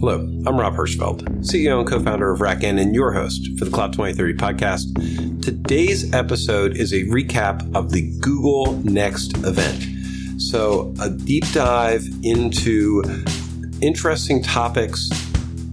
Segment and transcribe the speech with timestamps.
[0.00, 3.70] Hello, I'm Rob Hirschfeld, CEO and co founder of RackN and your host for the
[3.72, 5.42] Cloud 2030 podcast.
[5.42, 10.40] Today's episode is a recap of the Google Next event.
[10.40, 13.02] So, a deep dive into
[13.80, 15.10] interesting topics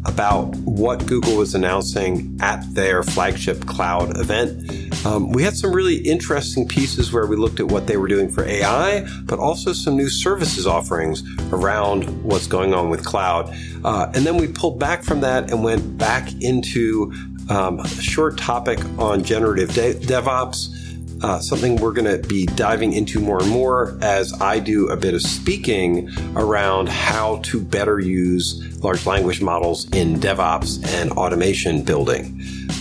[0.06, 4.85] about what Google was announcing at their flagship cloud event.
[5.06, 8.30] Um, we had some really interesting pieces where we looked at what they were doing
[8.30, 13.56] for AI, but also some new services offerings around what's going on with cloud.
[13.84, 17.14] Uh, and then we pulled back from that and went back into
[17.50, 20.85] um, a short topic on generative de- DevOps
[21.22, 24.98] uh, something we're going to be diving into more and more as I do a
[24.98, 31.84] bit of speaking around how to better use large language models in DevOps and automation
[31.84, 32.40] building.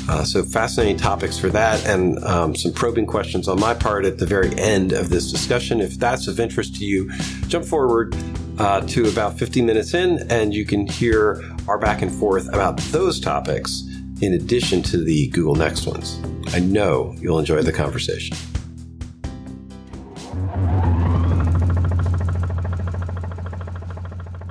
[0.09, 4.19] Uh, so, fascinating topics for that, and um, some probing questions on my part at
[4.19, 5.81] the very end of this discussion.
[5.81, 7.11] If that's of interest to you,
[7.49, 8.15] jump forward
[8.59, 12.77] uh, to about 50 minutes in, and you can hear our back and forth about
[12.93, 13.83] those topics
[14.21, 16.21] in addition to the Google Next ones.
[16.55, 18.37] I know you'll enjoy the conversation.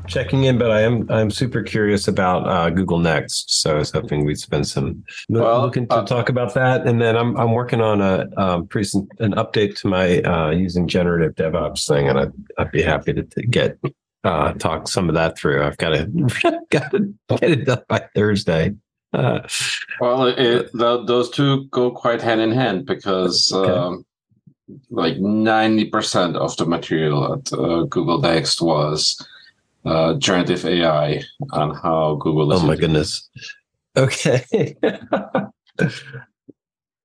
[0.08, 3.89] Checking in, but I am I'm super curious about uh, Google Next, so I was
[3.89, 7.52] hoping we'd spend some well, looking to uh, talk about that, and then I'm I'm
[7.52, 12.20] working on a um, present an update to my uh, using generative DevOps thing, and
[12.20, 13.80] I'd, I'd be happy to, to get
[14.23, 15.64] uh, talk some of that through.
[15.64, 16.05] I've got to
[16.70, 18.73] got to get it done by Thursday.
[19.14, 23.72] Well, it, the, those two go quite hand in hand because okay.
[23.72, 24.05] um,
[24.89, 29.23] like 90% of the material at uh, Google Next was
[29.86, 32.61] uh, generative AI and how Google is.
[32.61, 33.30] Oh, my goodness.
[33.95, 34.75] Okay.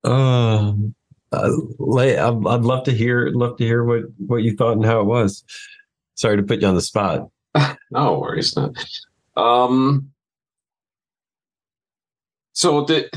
[0.03, 0.95] um,
[1.31, 1.51] uh,
[1.97, 5.05] I'd, I'd love to hear love to hear what what you thought and how it
[5.05, 5.43] was.
[6.15, 7.29] Sorry to put you on the spot.
[7.91, 8.55] no worries.
[8.55, 8.75] Not.
[9.37, 10.09] Um,
[12.59, 13.09] so the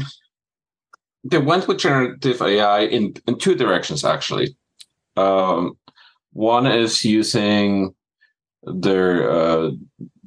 [1.25, 4.57] they went with generative AI in, in two directions actually.
[5.17, 5.77] Um,
[6.33, 7.93] one is using
[8.63, 9.71] their uh,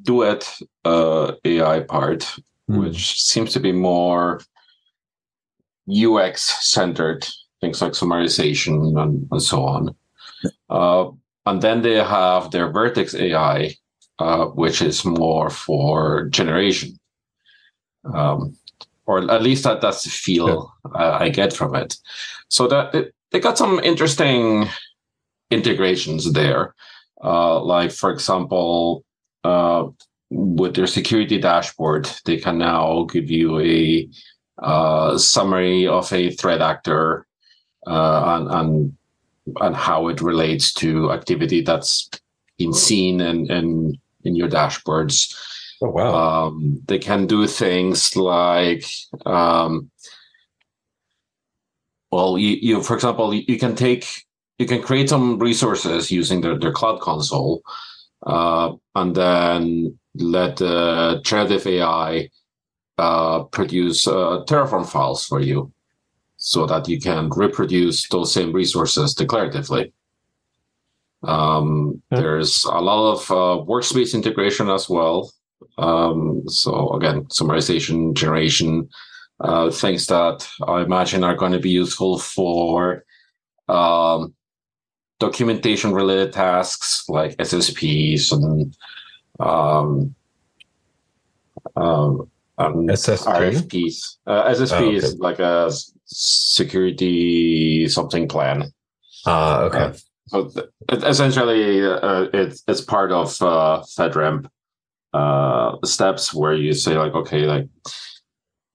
[0.03, 2.19] Duet uh, AI part,
[2.69, 2.81] mm.
[2.81, 4.41] which seems to be more
[5.89, 7.25] UX centered,
[7.61, 9.95] things like summarization and, and so on.
[10.69, 11.11] Uh,
[11.45, 13.75] and then they have their Vertex AI,
[14.19, 16.99] uh, which is more for generation.
[18.13, 18.55] Um,
[19.05, 21.01] or at least that that's the feel yeah.
[21.01, 21.97] uh, I get from it.
[22.49, 24.67] So that it, they got some interesting
[25.51, 26.73] integrations there.
[27.23, 29.03] Uh, like for example,
[29.43, 29.87] uh,
[30.29, 34.09] with their security dashboard, they can now give you a
[34.61, 37.25] uh, summary of a threat actor
[37.87, 38.97] uh, and, and
[39.61, 42.09] and how it relates to activity that's
[42.57, 45.35] been seen in in, in your dashboards.
[45.81, 46.47] Oh wow!
[46.47, 48.85] Um, they can do things like,
[49.25, 49.91] um,
[52.11, 54.05] well, you, you for example, you can take
[54.57, 57.61] you can create some resources using their, their cloud console,
[58.25, 62.29] uh, and then let the generative AI
[62.97, 65.71] uh, produce uh, Terraform files for you,
[66.37, 69.91] so that you can reproduce those same resources declaratively.
[71.23, 75.31] Um, There's a lot of uh, workspace integration as well.
[75.77, 78.89] Um, so again, summarization, generation,
[79.39, 83.03] uh, things that I imagine are going to be useful for
[83.67, 84.33] um,
[85.19, 88.75] documentation related tasks like SSPs and
[89.39, 90.15] um,
[91.75, 94.17] um, RFPs.
[94.25, 94.95] Uh, SSP oh, okay.
[94.95, 95.71] is like a
[96.05, 98.71] security something plan.
[99.25, 99.99] Ah, uh, okay.
[100.27, 104.47] So th- essentially, uh, it's it's part of uh, FedRAMP
[105.15, 107.67] uh, steps where you say like, okay, like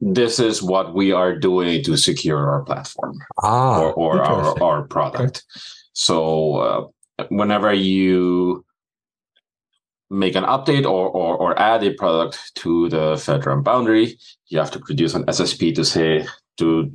[0.00, 4.82] this is what we are doing to secure our platform ah, or, or our, our
[4.82, 5.44] product.
[5.44, 5.60] Okay.
[5.92, 6.86] So uh,
[7.28, 8.64] whenever you
[10.08, 14.70] make an update or, or, or add a product to the FedRAMP boundary, you have
[14.70, 16.26] to produce an SSP to say
[16.56, 16.90] to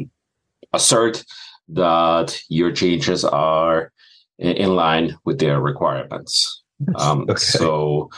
[0.74, 1.24] assert
[1.70, 3.92] that your changes are
[4.40, 6.64] in line with their requirements.
[6.96, 7.36] Um, okay.
[7.36, 8.10] So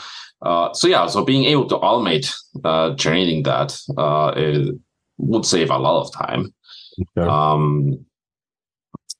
[0.42, 2.32] uh, so yeah, so being able to automate
[2.64, 4.32] uh, generating that uh,
[5.18, 6.54] would save a lot of time.
[7.16, 7.28] Okay.
[7.28, 8.04] Um,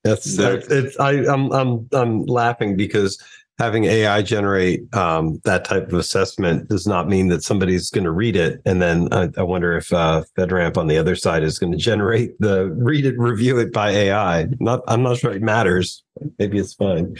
[0.03, 3.21] that's, that's it's I, I'm I'm I'm laughing because
[3.57, 8.11] having AI generate um, that type of assessment does not mean that somebody's going to
[8.11, 11.59] read it, and then I, I wonder if uh, FedRAMP on the other side is
[11.59, 14.47] going to generate the read it, review it by AI.
[14.61, 16.01] Not I'm not sure it matters.
[16.37, 17.17] Maybe it's fine.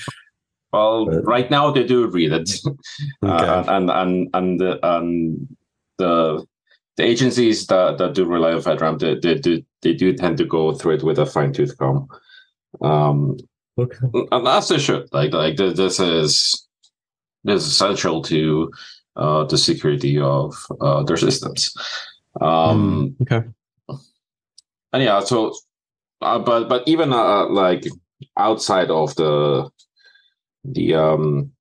[0.71, 2.51] Well, but, right now they do read it,
[3.24, 3.45] uh, okay.
[3.45, 5.57] uh, and and and and
[5.98, 6.45] the
[7.00, 10.45] the agencies that, that do rely on FedRAMP, they, they do they do tend to
[10.45, 12.07] go through it with a fine tooth comb.
[12.81, 13.38] Um,
[13.77, 13.98] okay,
[14.31, 15.07] and that's they should.
[15.13, 16.68] Like like this is
[17.44, 18.71] this is essential to
[19.16, 21.74] uh, the security of uh, their systems.
[22.42, 23.48] Um, mm, okay,
[24.94, 25.54] and yeah, so
[26.21, 27.88] uh, but but even uh, like
[28.38, 29.69] outside of the
[30.63, 31.51] the um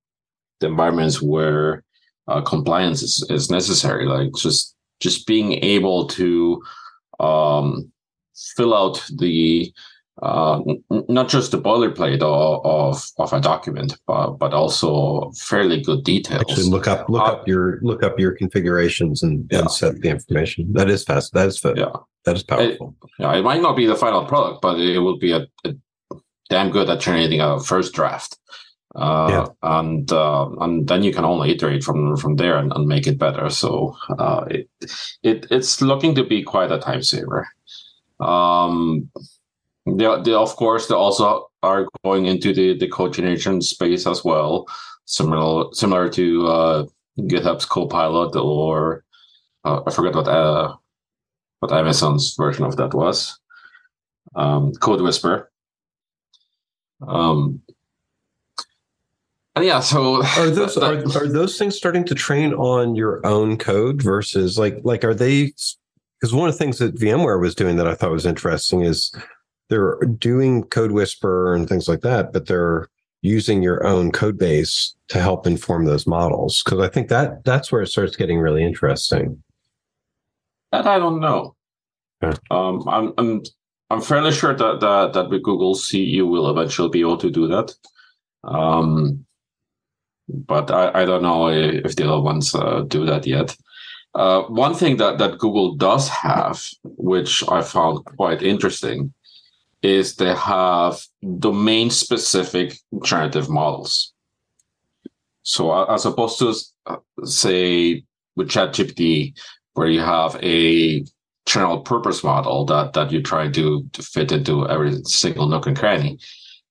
[0.60, 1.84] the environments where
[2.28, 6.62] uh, compliance is, is necessary, like just just being able to
[7.20, 7.90] um,
[8.56, 9.72] fill out the
[10.22, 15.80] uh, n- not just the boilerplate of, of, of a document, but but also fairly
[15.80, 16.42] good details.
[16.42, 19.60] Actually, look up look uh, up your look up your configurations and, yeah.
[19.60, 20.72] and, set the information.
[20.72, 21.32] That is fast.
[21.34, 21.78] That is fast.
[21.78, 21.92] Yeah,
[22.24, 22.94] that is powerful.
[23.02, 25.74] It, yeah, it might not be the final product, but it will be a, a
[26.50, 28.36] damn good at generating a first draft.
[28.96, 29.46] Uh, yeah.
[29.78, 33.18] and uh, and then you can only iterate from from there and, and make it
[33.18, 33.50] better.
[33.50, 34.68] So uh, it,
[35.22, 37.46] it it's looking to be quite a time saver.
[38.18, 39.10] Um,
[39.86, 44.24] they, they of course they also are going into the the code generation space as
[44.24, 44.66] well,
[45.04, 46.86] similar similar to uh,
[47.18, 49.04] GitHub's Copilot or
[49.64, 50.74] uh, I forget what uh,
[51.60, 53.38] what Amazon's version of that was.
[54.34, 55.46] Um, CodeWhisper.
[57.06, 57.62] Um,
[59.60, 64.02] yeah, so are those are, are those things starting to train on your own code
[64.02, 65.52] versus like like are they
[66.20, 69.14] because one of the things that VMware was doing that I thought was interesting is
[69.68, 72.88] they're doing CodeWhisper and things like that, but they're
[73.22, 76.62] using your own code base to help inform those models.
[76.62, 79.42] Because I think that that's where it starts getting really interesting.
[80.72, 81.54] That I don't know.
[82.50, 83.42] Um, I'm I'm
[83.90, 87.30] I'm fairly sure that that that with Google C you will eventually be able to
[87.30, 87.74] do that.
[88.44, 89.24] Um,
[90.28, 93.56] but I, I don't know if the other ones uh, do that yet.
[94.14, 99.12] Uh, one thing that, that Google does have, which I found quite interesting,
[99.82, 101.00] is they have
[101.38, 104.12] domain specific generative models.
[105.42, 106.54] So as opposed to
[106.86, 108.02] uh, say
[108.36, 109.38] with ChatGPT,
[109.74, 111.04] where you have a
[111.46, 115.78] general purpose model that that you try to to fit into every single nook and
[115.78, 116.18] cranny,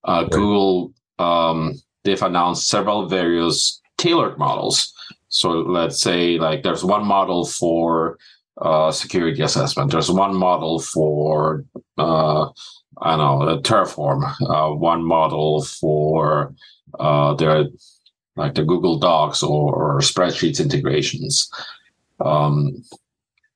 [0.03, 0.23] uh.
[0.25, 1.73] Google um,
[2.07, 4.93] they've announced several various tailored models.
[5.27, 8.17] So let's say like there's one model for
[8.61, 9.91] uh, security assessment.
[9.91, 11.65] There's one model for
[11.97, 12.45] uh,
[13.01, 14.23] I don't know Terraform.
[14.41, 16.55] Uh, one model for
[16.99, 17.65] uh, their
[18.35, 21.49] like the Google Docs or, or spreadsheets integrations,
[22.23, 22.83] um,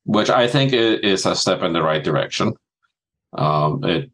[0.05, 2.53] which I think is a step in the right direction.
[3.37, 4.11] Um, it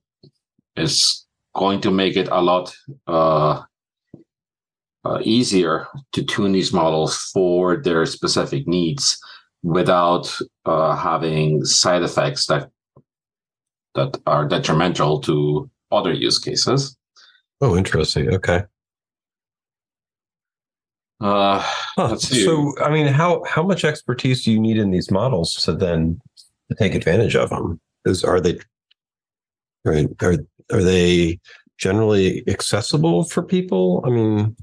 [0.75, 1.25] is
[1.55, 2.75] going to make it a lot
[5.07, 9.17] uh, easier to tune these models for their specific needs
[9.63, 12.69] without uh, having side effects that
[13.95, 16.95] that are detrimental to other use cases.
[17.61, 18.33] Oh, interesting.
[18.33, 18.63] Okay.
[21.19, 21.59] Uh,
[21.95, 22.15] huh.
[22.17, 26.19] So, I mean, how how much expertise do you need in these models to then
[26.69, 27.79] to take advantage of them?
[28.05, 28.59] Is are they
[29.85, 30.37] are are,
[30.71, 31.39] are they
[31.79, 34.03] generally accessible for people?
[34.05, 34.55] I mean,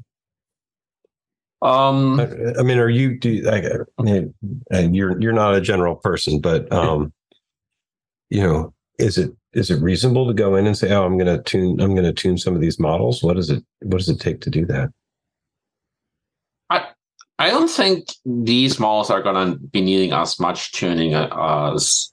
[1.65, 3.63] um, I, I, mean, are you do I,
[3.99, 4.35] I mean,
[4.95, 7.13] you're you're not a general person, but um,
[8.29, 11.35] you know, is it is it reasonable to go in and say, oh, I'm going
[11.35, 13.23] to tune I'm going to tune some of these models?
[13.23, 14.91] What does it what does it take to do that?
[16.69, 16.89] I
[17.39, 22.13] I don't think these models are going to be needing as much tuning as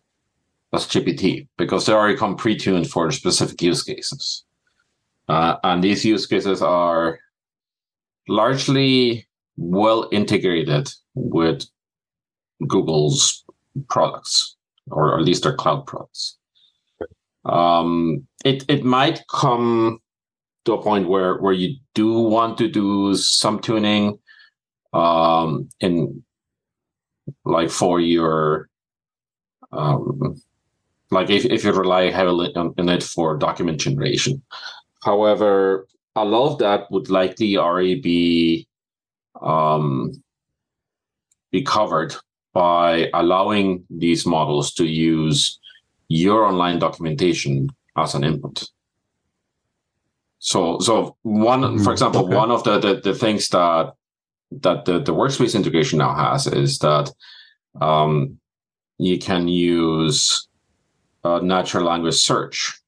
[0.73, 4.45] as GPT because they already come pre-tuned for specific use cases,
[5.27, 7.19] uh, and these use cases are
[8.29, 9.27] largely
[9.57, 11.65] well integrated with
[12.67, 13.43] Google's
[13.89, 14.55] products,
[14.89, 16.37] or at least their cloud products.
[17.45, 19.99] Um, it it might come
[20.65, 24.19] to a point where where you do want to do some tuning,
[24.93, 26.23] um, in
[27.45, 28.69] like for your
[29.71, 30.35] um,
[31.09, 34.41] like if, if you rely heavily on, on it for document generation.
[35.03, 38.67] However, a lot of that would likely already be
[39.41, 40.11] um,
[41.51, 42.15] be covered
[42.53, 45.59] by allowing these models to use
[46.07, 48.63] your online documentation as an input.
[50.39, 51.83] So, so one, mm-hmm.
[51.83, 52.35] for example, okay.
[52.35, 53.93] one of the, the, the things that
[54.51, 57.09] that the, the workspace integration now has is that
[57.79, 58.37] um,
[58.97, 60.49] you can use
[61.23, 62.81] natural language search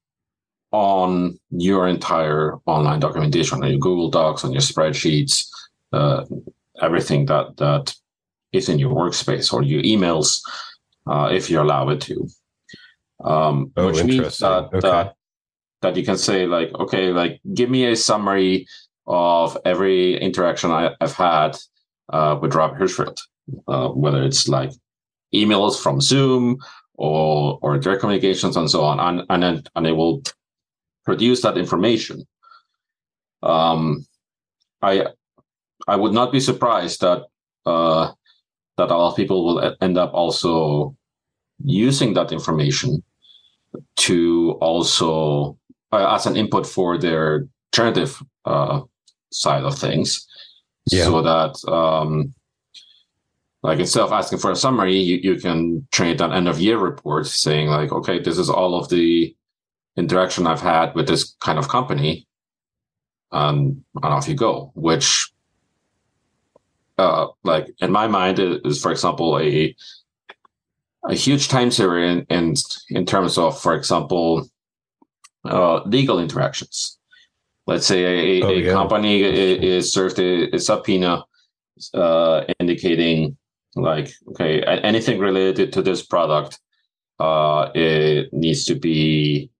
[0.72, 5.46] on your entire online documentation, on your Google Docs, on your spreadsheets,
[5.94, 6.24] uh,
[6.80, 7.94] everything that that
[8.52, 10.40] is in your workspace or your emails
[11.10, 12.16] uh, if you allow it to.
[13.24, 14.80] Um, Oh, which means that, Okay.
[14.80, 15.14] that
[15.82, 18.66] that you can say like, okay, like give me a summary
[19.06, 21.56] of every interaction I, I've had
[22.12, 23.18] uh, with Rob Hirschfeld,
[23.68, 24.72] uh, whether it's like
[25.34, 26.56] emails from Zoom
[26.94, 30.22] or or direct communications and so on, and and then, and it will
[31.04, 32.26] produce that information.
[33.42, 34.06] Um,
[34.80, 35.06] I
[35.86, 37.22] I would not be surprised that
[37.66, 38.12] uh,
[38.76, 40.96] that a lot of people will end up also
[41.64, 43.02] using that information
[43.96, 45.56] to also
[45.92, 48.80] uh, as an input for their generative uh,
[49.30, 50.26] side of things,
[50.90, 51.04] Yeah.
[51.04, 52.34] so that um,
[53.62, 56.78] like instead of asking for a summary, you, you can create an end of year
[56.78, 59.34] report saying like, okay, this is all of the
[59.96, 62.26] interaction I've had with this kind of company,
[63.32, 64.72] um, and off you go.
[64.74, 65.30] Which,
[66.98, 69.74] uh, like in my mind, is, is for example a
[71.08, 72.54] a huge time saver in in,
[72.90, 74.48] in terms of, for example,
[75.44, 76.98] uh, legal interactions.
[77.66, 78.72] Let's say a, Oh, a yeah.
[78.72, 81.24] company is served a, a subpoena
[81.94, 83.36] uh, indicating
[83.74, 86.60] like okay anything related to this product
[87.18, 89.50] uh, it needs to be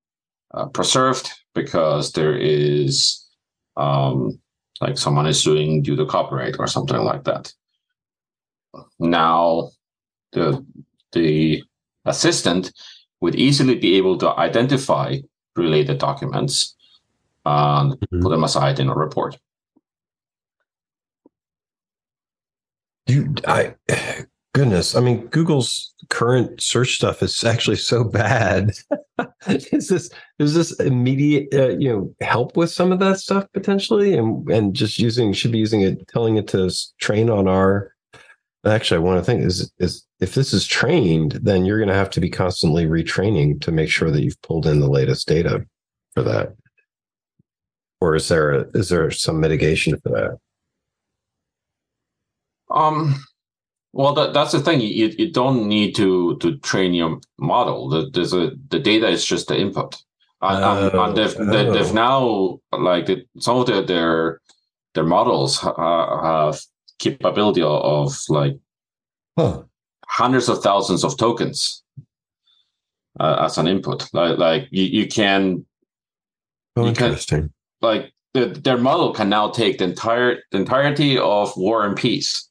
[0.52, 3.26] uh, preserved because there is
[3.76, 4.38] um,
[4.84, 7.52] like someone is suing due to copyright or something like that.
[8.98, 9.70] Now,
[10.32, 10.64] the
[11.12, 11.62] the
[12.04, 12.72] assistant
[13.20, 15.08] would easily be able to identify
[15.56, 16.76] related documents
[17.46, 18.22] and Mhm.
[18.22, 19.38] put them aside in a report.
[23.06, 23.74] You, I,
[24.54, 28.72] goodness, I mean, Google's current search stuff is actually so bad.
[29.46, 34.14] is this is this immediate, uh, you know, help with some of that stuff potentially,
[34.14, 37.92] and and just using should be using it, telling it to train on our.
[38.66, 41.94] Actually, I want to think is is if this is trained, then you're going to
[41.94, 45.66] have to be constantly retraining to make sure that you've pulled in the latest data
[46.14, 46.54] for that.
[48.00, 50.38] Or is there a, is there some mitigation for that?
[52.74, 53.22] Um,
[53.94, 54.80] well, that, that's the thing.
[54.80, 57.88] You, you don't need to to train your model.
[57.88, 59.96] The, there's a the data is just the input.
[60.42, 64.40] And, and- and they've, they- they've now like the, some of their their,
[64.94, 66.20] their models ha-
[66.50, 66.60] have
[66.98, 68.58] capability of, like
[69.38, 69.62] Huh.
[70.06, 71.82] hundreds of thousands of tokens
[73.20, 74.08] uh, as an input.
[74.12, 75.64] Like like you, you can
[76.76, 77.52] Oh, You can- interesting.
[77.80, 82.50] like the, their model can now take the entire the entirety of War and Peace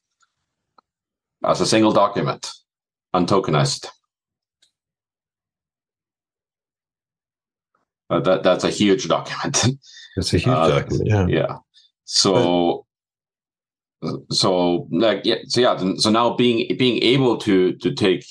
[1.43, 2.49] as a single document,
[3.13, 3.87] untokenized.
[8.09, 9.65] Uh, that that's a huge document.
[10.15, 11.07] It's a huge Uh, document.
[11.07, 11.25] Yeah.
[11.27, 11.57] yeah.
[12.05, 12.85] So
[14.29, 18.23] so like yeah so yeah so now being being able to to take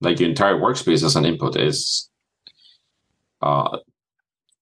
[0.00, 2.08] like your entire workspace as an input is
[3.42, 3.78] uh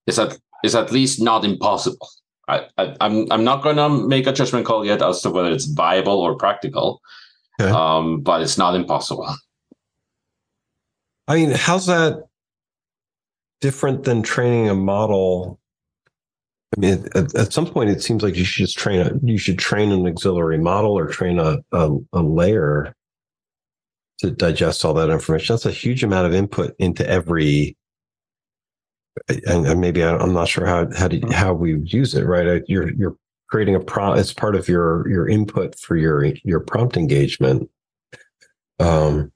[0.06, 2.08] is at is at least not impossible.
[2.48, 5.66] I, I I'm I'm not gonna make a judgment call yet as to whether it's
[5.66, 7.02] viable or practical.
[7.60, 7.70] Okay.
[7.70, 9.28] Um, but it's not impossible.
[11.28, 12.24] I mean, how's that
[13.60, 15.58] different than training a model?
[16.76, 19.38] I mean, at, at some point, it seems like you should just train a, you
[19.38, 22.94] should train an auxiliary model or train a, a, a layer
[24.18, 25.54] to digest all that information.
[25.54, 27.76] That's a huge amount of input into every,
[29.28, 32.24] and, and maybe I- I'm not sure how how how we use it.
[32.24, 33.16] Right, you're you're
[33.48, 34.18] creating a prompt.
[34.18, 37.70] It's part of your your input for your your prompt engagement.
[38.78, 39.32] Um,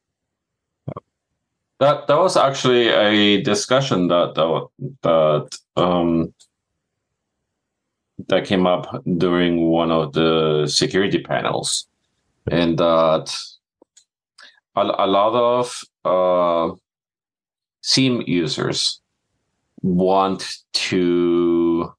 [1.78, 4.68] That that was actually a discussion that that
[5.02, 6.34] that um
[8.28, 11.88] that came up during one of the security panels,
[12.50, 13.34] and that
[14.76, 16.74] a, a lot of uh,
[17.80, 19.00] SIEM users
[19.82, 21.90] want to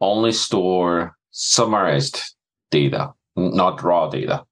[0.00, 2.22] only store summarized
[2.70, 4.44] data, not raw data.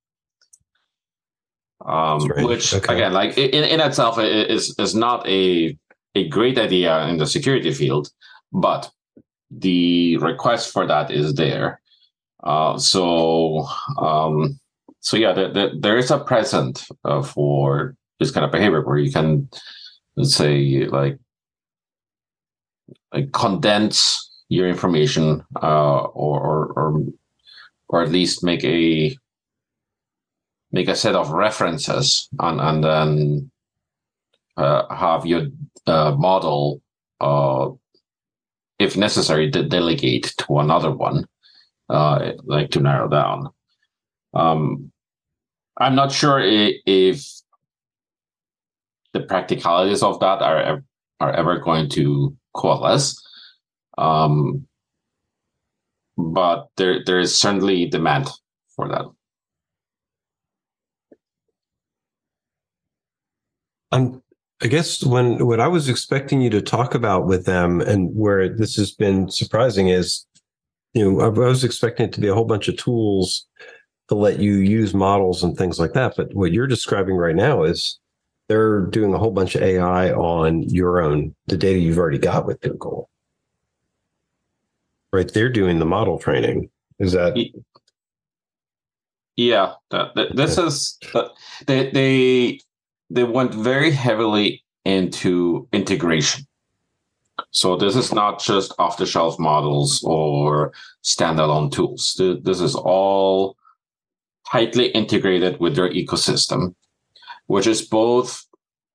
[1.87, 2.49] Um, Strange.
[2.49, 2.95] which Okay.
[2.95, 5.77] again, like in, in itself, is is not a
[6.15, 8.11] a great idea in the security field,
[8.53, 8.91] but
[9.51, 11.81] the request for that is there.
[12.45, 13.67] Uh, so
[13.99, 14.61] um,
[15.01, 18.99] so yeah, the, the, there is a present uh, for this kind of behavior where
[18.99, 19.49] you can
[20.17, 21.19] let's say like
[23.12, 27.04] like condense your information uh, or, or
[27.88, 29.16] or at least make a
[30.73, 33.50] make a set of references and and then
[34.59, 35.47] uh, have your
[35.87, 36.82] uh, model
[37.21, 37.68] uh,
[38.78, 41.26] if necessary to delegate to another one
[41.88, 43.49] uh, like to narrow down
[44.35, 44.92] um,
[45.78, 47.25] I'm not sure if
[49.14, 50.82] the practicalities of that are
[51.21, 53.16] are ever going to coalesce.
[53.99, 54.66] Um,
[56.16, 58.28] but there there is certainly demand
[58.76, 59.06] for that.
[63.90, 64.22] I'm,
[64.62, 68.49] I guess when what I was expecting you to talk about with them, and where
[68.49, 70.26] this has been surprising, is
[70.94, 73.46] you know I was expecting it to be a whole bunch of tools
[74.08, 76.14] to let you use models and things like that.
[76.16, 77.99] But what you're describing right now is
[78.49, 82.46] they're doing a whole bunch of AI on your own the data you've already got
[82.46, 83.08] with Google.
[85.12, 86.71] Right, they're doing the model training.
[86.99, 87.37] Is that?
[89.37, 89.75] Yeah,
[90.35, 90.99] this is
[91.66, 92.61] they they
[93.11, 96.47] they went very heavily into integration.
[97.50, 102.14] So this is not just off the shelf models or standalone tools.
[102.42, 103.57] This is all
[104.50, 106.75] tightly integrated with their ecosystem,
[107.47, 108.47] which is both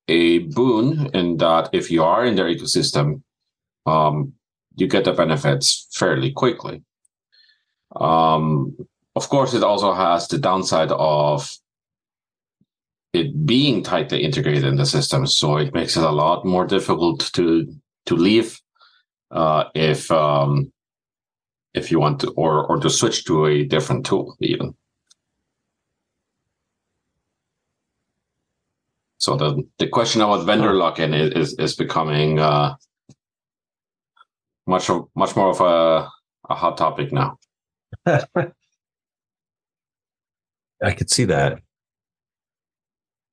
[0.07, 3.21] a boon in that if you are in their ecosystem,
[3.85, 4.33] um,
[4.77, 6.83] you get the benefits fairly quickly.
[7.95, 8.77] Um,
[9.15, 11.51] of course, it also has the downside of
[13.11, 17.31] it being tightly integrated in the system, so it makes it a lot more difficult
[17.33, 17.67] to
[18.05, 18.61] to leave
[19.31, 20.71] uh, if um,
[21.73, 24.75] if you want to, or or to switch to a different tool even.
[29.17, 32.75] So the the question about vendor lock-in is is, is becoming uh,
[34.67, 36.09] much much more of a,
[36.49, 37.37] a hot topic now.
[38.05, 38.51] I
[40.91, 41.59] could see that.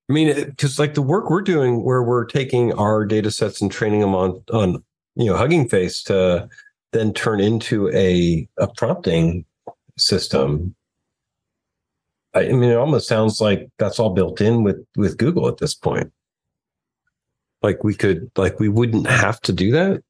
[0.09, 3.71] I mean, because like the work we're doing, where we're taking our data sets and
[3.71, 4.85] training them on on
[5.17, 6.49] you know Hugging Face to
[6.93, 9.45] then turn into a a prompting
[9.99, 10.75] system.
[12.35, 15.59] I, I mean, it almost sounds like that's all built in with with Google at
[15.59, 16.13] this point.
[17.63, 20.03] Like we could, like we wouldn't have to do that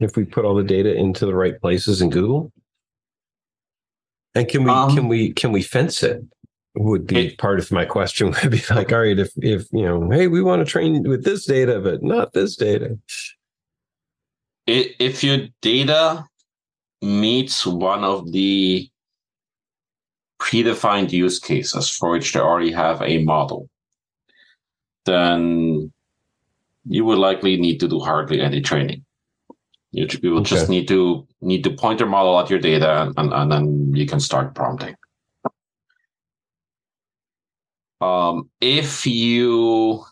[0.00, 2.52] if we put all the data into the right places in Google.
[4.34, 6.22] And can we um, can we can we fence it?
[6.78, 10.08] would be part of my question would be like all right if if you know
[10.10, 12.96] hey we want to train with this data but not this data
[14.66, 16.24] if your data
[17.00, 18.88] meets one of the
[20.40, 23.68] predefined use cases for which they already have a model
[25.04, 25.90] then
[26.84, 29.04] you would likely need to do hardly any training
[29.90, 30.50] you, will okay.
[30.50, 34.06] just need to need to point your model at your data and, and then you
[34.06, 34.94] can start prompting
[38.00, 40.04] um, if you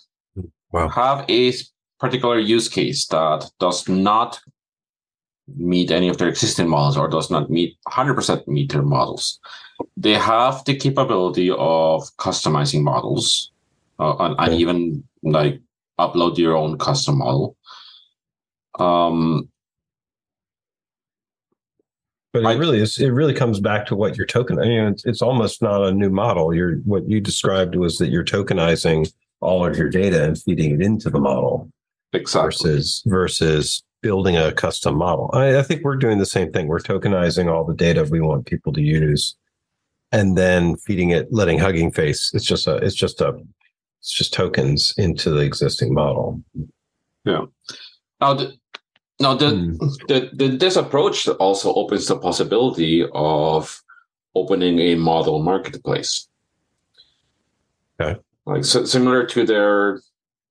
[0.73, 0.89] wow.
[0.89, 1.53] have a
[1.99, 4.41] particular use case that does not
[5.55, 9.39] meet any of their existing models or does not meet 100% meet their models,
[9.97, 13.53] they have the capability of customizing models
[13.99, 15.61] uh, and, and even like
[15.99, 17.57] upload your own custom model.
[18.79, 19.49] Um,
[22.43, 22.99] but it really is.
[22.99, 24.59] It really comes back to what you're token.
[24.59, 26.55] I mean, it's, it's almost not a new model.
[26.55, 30.83] You're what you described was that you're tokenizing all of your data and feeding it
[30.83, 31.71] into the model.
[32.13, 32.49] Exactly.
[32.49, 35.31] Versus versus building a custom model.
[35.33, 36.69] I, I think we're doing the same thing.
[36.69, 39.37] We're tokenizing all the data we want people to use,
[40.13, 42.31] and then feeding it, letting Hugging Face.
[42.35, 42.77] It's just a.
[42.77, 43.39] It's just a.
[44.01, 46.41] It's just tokens into the existing model.
[47.25, 47.47] Yeah.
[48.21, 48.55] Now, the,
[49.19, 49.79] now, the, mm.
[50.09, 53.83] the, the, this approach also opens the possibility of
[54.35, 56.29] opening a model marketplace.
[57.99, 58.21] Okay.
[58.45, 60.01] Like so, similar to their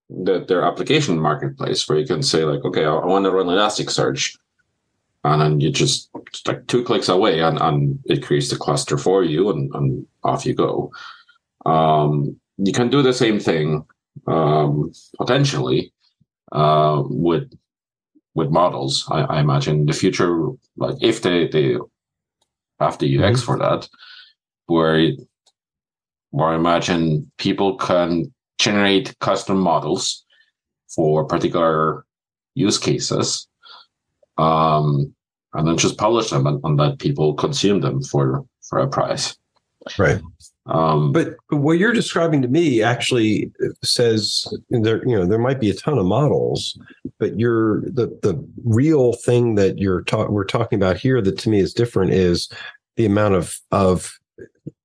[0.09, 3.47] the, their application marketplace, where you can say like, okay, I, I want to run
[3.47, 4.37] Elasticsearch,
[5.23, 6.09] and then you just
[6.47, 10.45] like two clicks away, and, and it creates the cluster for you, and, and off
[10.45, 10.91] you go.
[11.65, 13.85] Um, you can do the same thing
[14.27, 15.93] um, potentially
[16.51, 17.51] uh, with
[18.35, 19.05] with models.
[19.09, 21.77] I, I imagine the future, like if they they
[22.79, 23.45] have the UX mm-hmm.
[23.45, 23.89] for that,
[24.67, 25.11] where
[26.29, 30.25] where I imagine people can generate custom models
[30.89, 32.05] for particular
[32.53, 33.47] use cases,
[34.37, 35.13] um,
[35.53, 39.35] and then just publish them and, and let people consume them for for a price.
[39.97, 40.21] Right.
[40.67, 43.51] Um, but, but what you're describing to me actually
[43.83, 46.79] says there, you know, there might be a ton of models,
[47.19, 51.49] but you're the the real thing that you're ta- we're talking about here that to
[51.49, 52.49] me is different is
[52.95, 54.17] the amount of of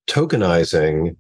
[0.07, 1.16] tokenizing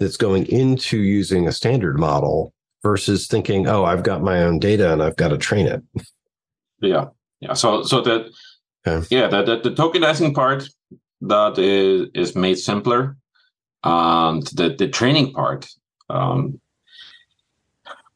[0.00, 4.92] that's going into using a standard model versus thinking, oh, I've got my own data
[4.92, 5.82] and I've got to train it.
[6.80, 7.06] Yeah,
[7.40, 7.52] yeah.
[7.52, 8.28] So so that
[8.84, 9.06] okay.
[9.08, 10.68] yeah, that the, the tokenizing part
[11.20, 13.16] that is is made simpler
[13.84, 15.68] and the the training part.
[16.08, 16.60] Um,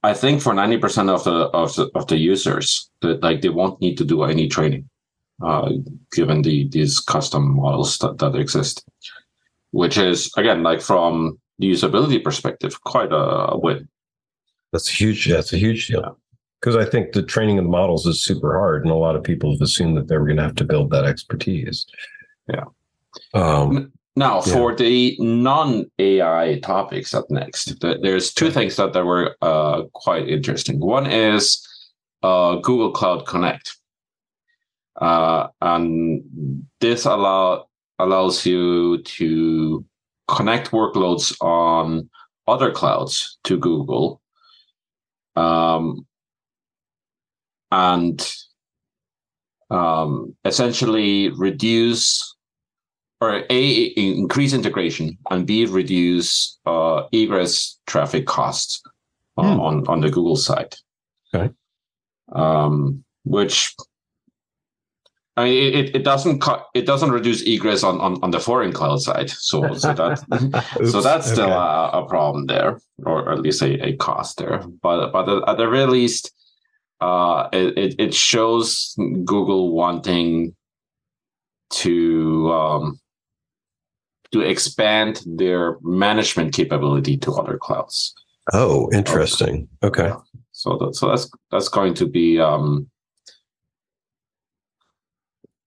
[0.03, 3.49] I think for ninety percent of the of the of the users, that like they
[3.49, 4.89] won't need to do any training,
[5.43, 5.71] uh,
[6.13, 8.85] given the these custom models that, that exist,
[9.71, 13.89] which is again like from the usability perspective, quite a, win.
[14.73, 15.29] That's huge.
[15.29, 16.19] That's a huge deal.
[16.61, 19.23] Because I think the training of the models is super hard, and a lot of
[19.23, 21.87] people have assumed that they were going to have to build that expertise.
[22.49, 22.65] Yeah.
[23.33, 24.53] Um, Now, Yeah.
[24.53, 30.79] for the non-AI topics up next, there's two things that, that were uh, quite interesting.
[30.79, 31.67] One is
[32.23, 33.77] uh, Google Cloud Connect,
[35.01, 36.23] uh, and
[36.81, 37.67] this allow
[37.99, 39.85] allows you to
[40.29, 42.09] connect workloads on
[42.47, 44.21] other clouds to Google,
[45.37, 46.07] um,
[47.73, 48.33] and
[49.71, 52.34] um, essentially reduce
[53.25, 53.65] or a
[53.97, 58.83] increase integration and b reduce uh, egress traffic costs
[59.39, 59.61] uh, Hmm.
[59.61, 60.75] on on the Google side.
[61.35, 61.53] Okay.
[62.33, 63.75] Um, which
[65.37, 68.73] I mean, it, it doesn't cut it doesn't reduce egress on, on, on the foreign
[68.73, 69.31] cloud side.
[69.31, 70.19] So so that
[70.91, 71.99] so that's still okay.
[71.99, 74.63] a, a problem there, or at least a, a cost there.
[74.83, 76.31] But but at the very least,
[77.01, 80.55] uh, it, it it shows Google wanting
[81.83, 83.01] to um,
[84.35, 88.13] to expand their management capability to other clouds.
[88.53, 89.69] Oh, interesting.
[89.83, 90.11] Okay.
[90.51, 92.89] So that, so that's that's going to be um,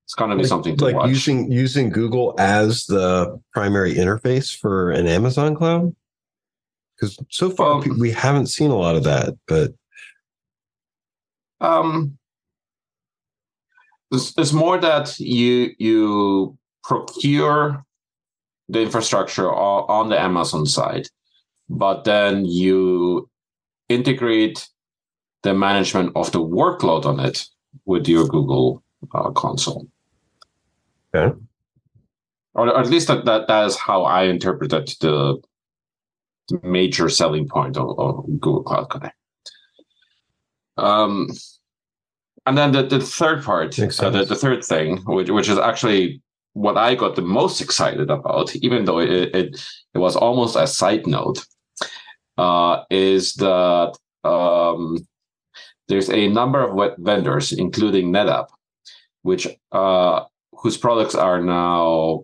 [0.06, 1.10] it's going to be Like- something to like watch.
[1.10, 5.96] using using Google as the primary interface for an Amazon cloud.
[6.96, 9.72] Because so far Well- pe- we haven't seen a lot of that, but
[11.62, 12.18] Um,
[14.12, 17.84] it's, it's more that you you procure
[18.70, 21.08] the infrastructure on the Amazon side,
[21.70, 23.30] but then you
[23.90, 24.68] integrate
[25.44, 27.46] the management of the workload on it
[27.86, 29.88] with your Google uh, console.
[31.14, 31.34] Okay.
[32.54, 35.42] Or, or at least that, that that is how I interpreted the,
[36.50, 39.16] the major selling point of, of Google Cloud Connect.
[40.78, 41.30] Um,
[42.46, 46.22] and then the, the third part, uh, the, the third thing, which, which is actually
[46.58, 49.62] what I got the most excited about, even though it, it,
[49.94, 51.46] it was almost a side note,
[52.38, 54.98] uh, is that um,
[55.88, 58.48] there's a number of vendors, including NetApp,
[59.22, 62.24] which uh, whose products are now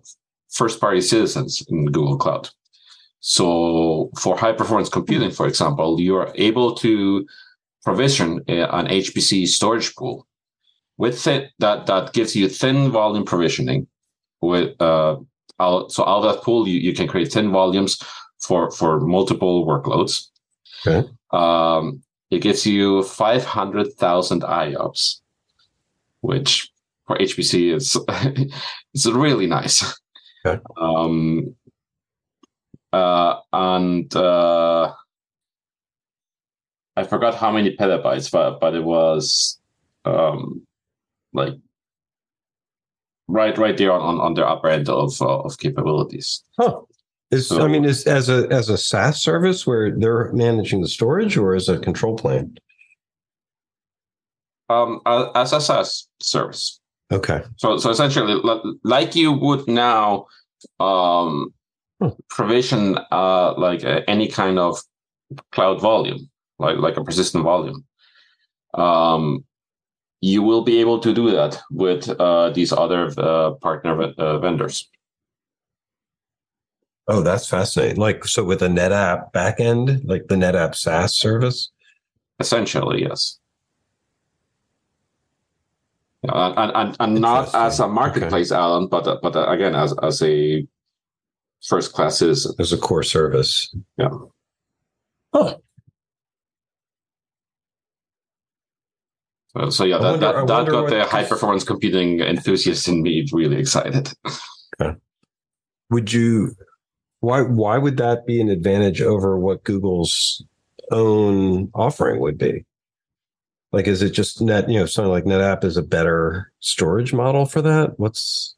[0.50, 2.48] first-party citizens in Google Cloud.
[3.20, 7.24] So for high-performance computing, for example, you are able to
[7.84, 10.26] provision an HPC storage pool
[10.96, 13.86] with thin, that that gives you thin volume provisioning.
[14.44, 15.16] With uh,
[15.60, 17.98] out, so out of that pool, you, you can create thin volumes
[18.40, 20.28] for for multiple workloads.
[20.86, 21.08] Okay.
[21.30, 25.20] Um, it gives you five hundred thousand IOPS,
[26.20, 26.70] which
[27.06, 27.96] for HPC is
[28.94, 29.96] it's really nice.
[30.46, 30.60] Okay.
[30.76, 31.54] Um,
[32.92, 34.92] uh, and uh,
[36.96, 39.58] I forgot how many petabytes, but but it was
[40.04, 40.66] um,
[41.32, 41.54] like
[43.28, 46.42] right right there on, on, on the upper end of uh, of capabilities.
[46.58, 46.80] huh.
[47.30, 51.36] Is I mean, is as a as a SaaS service where they're managing the storage
[51.36, 52.58] or as a control plane?
[54.68, 55.00] Um,
[55.34, 56.80] as a SaaS service.
[57.10, 57.42] Okay.
[57.56, 58.40] So so essentially,
[58.84, 60.26] like you would now
[60.78, 61.52] um,
[62.00, 62.08] Hmm.
[62.28, 64.78] provision uh, like uh, any kind of
[65.52, 67.84] cloud volume, like like a persistent volume.
[68.74, 69.44] Um,
[70.24, 74.88] you will be able to do that with uh, these other uh, partner uh, vendors.
[77.06, 77.98] Oh, that's fascinating.
[77.98, 81.70] Like so with a NetApp backend, like the NetApp SaaS service.
[82.40, 83.38] Essentially, yes.
[86.22, 90.66] And and, and not as a marketplace, Alan, but but again as as a
[91.62, 92.54] first class citizen.
[92.58, 93.76] as a core service.
[93.98, 94.08] Yeah.
[95.34, 95.58] Huh.
[99.56, 103.26] Uh, so yeah, that wonder- that, that got the high performance computing enthusiast in me
[103.32, 104.12] really excited.
[105.90, 106.56] Would you
[107.20, 110.44] why why would that be an advantage over what Google's
[110.90, 112.64] own offering would be?
[113.70, 117.46] Like is it just net, you know, something like NetApp is a better storage model
[117.46, 117.98] for that?
[117.98, 118.56] What's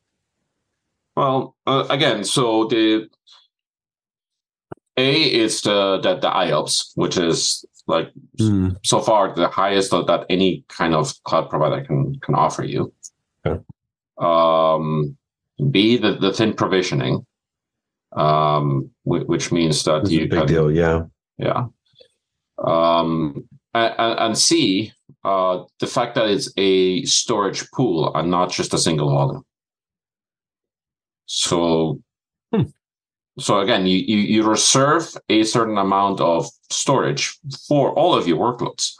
[1.15, 3.09] Well, uh, again, so the
[4.97, 8.13] A is the the, the IOPS, which is like
[8.83, 12.93] so far the highest that, any kind of cloud provider can can offer you.
[13.45, 13.61] Okay.
[14.19, 15.17] Um,
[15.71, 17.25] B the, the thin provisioning,
[18.17, 20.71] um, which means that That's you a big can, deal.
[20.71, 21.03] Yeah.
[21.39, 21.67] yeah.
[22.59, 24.93] Um, and, and C,
[25.25, 29.45] uh, the fact that it's a storage pool and not just a single volume.
[31.27, 32.01] So,
[32.53, 32.63] Hmm.
[33.39, 38.39] So again, you, you you reserve a certain amount of storage for all of your
[38.39, 38.93] workloads,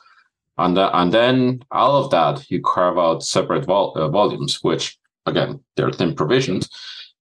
[0.59, 4.99] and the, and then out of that you carve out separate vol- uh, volumes, which
[5.25, 6.69] again they're thin provisions,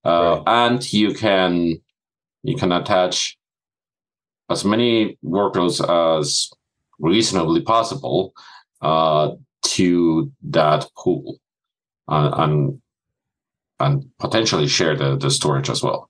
[0.04, 1.82] uh, and you can
[2.44, 3.38] you can attach
[4.50, 6.50] as many workloads as
[7.00, 8.34] reasonably possible
[8.82, 9.32] uh,
[9.64, 11.40] to that pool,
[12.10, 12.82] uh, and
[13.80, 16.10] and potentially share the, the storage as well.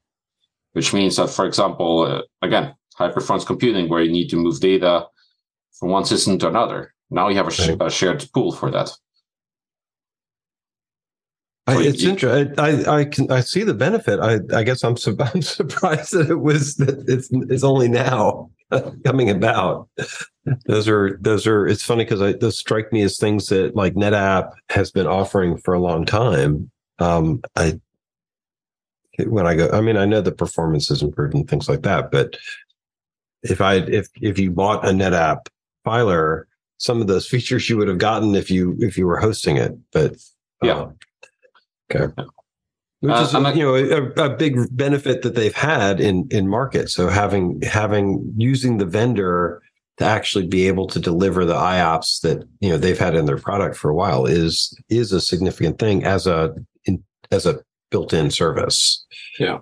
[0.76, 4.60] Which means that, for example, uh, again, high performance computing, where you need to move
[4.60, 5.08] data
[5.80, 8.92] from one system to another, now you have a, sh- a shared pool for that.
[11.68, 12.60] I, it's you- interesting.
[12.60, 14.20] I, I can I see the benefit.
[14.20, 18.52] I I guess I'm, su- I'm surprised that it was that it's it's only now
[19.06, 19.88] coming about.
[20.66, 21.66] Those are those are.
[21.68, 25.74] It's funny because those strike me as things that like NetApp has been offering for
[25.74, 26.70] a long time.
[27.00, 27.80] Um, I
[29.20, 32.12] when I go, I mean, I know the performance is improved and things like that,
[32.12, 32.38] but
[33.44, 35.48] if I if if you bought a NetApp
[35.84, 36.48] filer,
[36.78, 39.74] some of those features you would have gotten if you if you were hosting it.
[39.92, 40.16] But
[40.62, 40.74] Yeah.
[40.74, 40.90] uh,
[41.94, 42.14] okay.
[43.02, 46.48] Which Uh, is I- you know a, a big benefit that they've had in in
[46.48, 46.90] market.
[46.90, 49.62] So having having using the vendor
[49.98, 53.38] to actually be able to deliver the IOPS that you know they've had in their
[53.38, 56.54] product for a while is is a significant thing as a
[56.86, 57.60] in, as a
[57.96, 59.06] built-in service.
[59.40, 59.60] Yeah.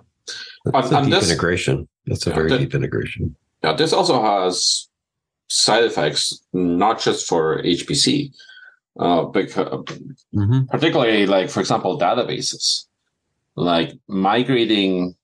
[0.64, 1.76] That's And- a and deep this- integration.
[2.06, 3.36] That's a Yeah, very the- deep integration.
[3.62, 4.88] Now, this also has
[5.48, 7.44] side effects, not just for
[7.78, 8.32] HPC,
[9.04, 9.68] uh, because
[10.40, 10.60] Mm-hmm.
[10.74, 12.64] particularly like for example databases
[13.72, 15.14] like migrating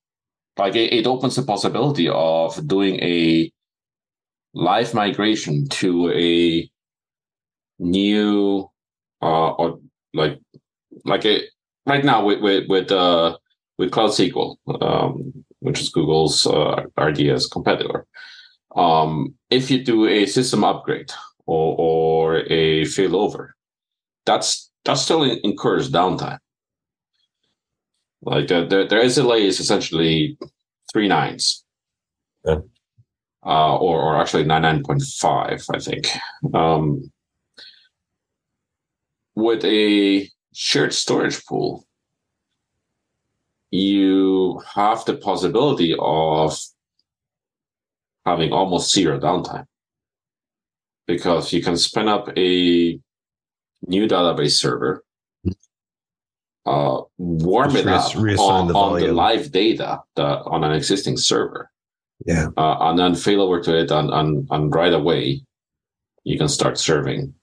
[0.62, 3.16] like it, it opens the possibility of doing a
[4.68, 5.90] live migration to
[6.30, 6.68] a
[7.78, 8.68] new
[9.22, 9.68] uh or
[10.20, 10.36] like
[11.12, 11.34] like a
[11.90, 13.36] right now with with with uh
[13.78, 14.56] with cloud sql
[14.88, 15.12] um
[15.66, 16.76] which is google's uh,
[17.08, 18.06] rds competitor
[18.84, 21.12] um if you do a system upgrade
[21.46, 22.24] or or
[22.60, 23.44] a failover
[24.26, 26.38] that's that still incurs downtime.
[28.22, 30.38] Like the, the, their SLA is essentially
[30.92, 31.64] three nines,
[32.44, 32.60] Yeah.
[33.44, 36.06] uh, or or actually nine nine point five, I think.
[36.54, 37.10] Um,
[39.34, 41.86] with a shared storage pool,
[43.70, 46.56] you have the possibility of
[48.26, 49.66] having almost zero downtime
[51.06, 53.00] because you can spin up a
[53.86, 55.04] new database server,
[56.66, 60.72] uh, warm Just it up reassign on, the on the live data that, on an
[60.72, 61.70] existing server,
[62.26, 62.48] Yeah.
[62.56, 65.42] uh, and then fail over to it, and, and, and right away
[66.24, 67.34] you can start serving.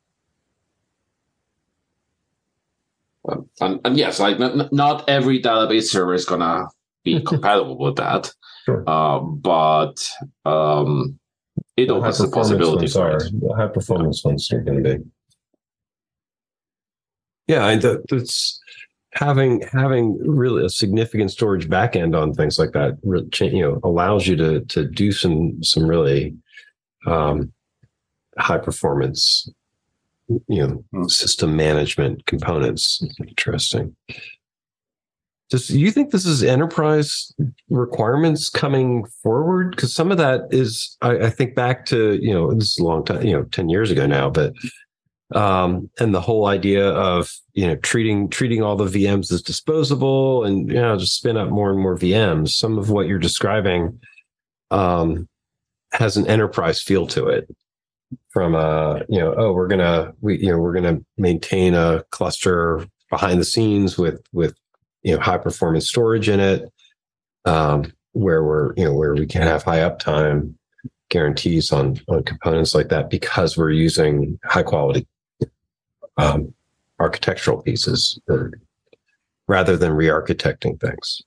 [3.17, 3.17] Um,
[3.62, 6.66] and, and yes, like n- n- not every database server is gonna
[7.04, 8.32] be compatible with that,
[8.66, 8.84] Sure.
[8.88, 9.96] uh, but
[10.46, 11.18] um,
[11.76, 13.24] it opens the possibility for it.
[13.40, 15.04] The high performance ones are going to be.
[17.48, 18.60] Yeah, and that, that's
[19.14, 22.98] having having really a significant storage backend on things like that.
[23.04, 26.36] re- You know, allows you to to do some some really
[27.06, 27.52] um,
[28.38, 29.50] high performance,
[30.28, 31.08] you know, Hmm.
[31.08, 33.04] system management components.
[33.28, 33.96] Interesting.
[35.50, 37.34] Does you think this is enterprise
[37.70, 39.72] requirements coming forward?
[39.72, 42.84] Because some of that is, I, I think back to you know this is a
[42.84, 44.54] long time, you know, ten years ago now, but
[45.34, 50.44] um, and the whole idea of you know treating treating all the VMs as disposable
[50.44, 52.50] and you know just spin up more and more VMs.
[52.50, 54.00] Some of what you're describing
[54.72, 55.30] um,
[55.94, 57.48] has an enterprise feel to it.
[58.30, 62.86] From a you know oh we're gonna we you know we're gonna maintain a cluster
[63.10, 64.56] behind the scenes with with
[65.04, 66.72] you know high performance storage in it
[67.46, 70.54] um, where we're you know where we can have high uptime
[71.10, 75.06] guarantees on on components like that because we're using high quality
[76.18, 76.54] um,
[77.00, 78.52] architectural pieces or,
[79.48, 81.22] rather than re-architecting things.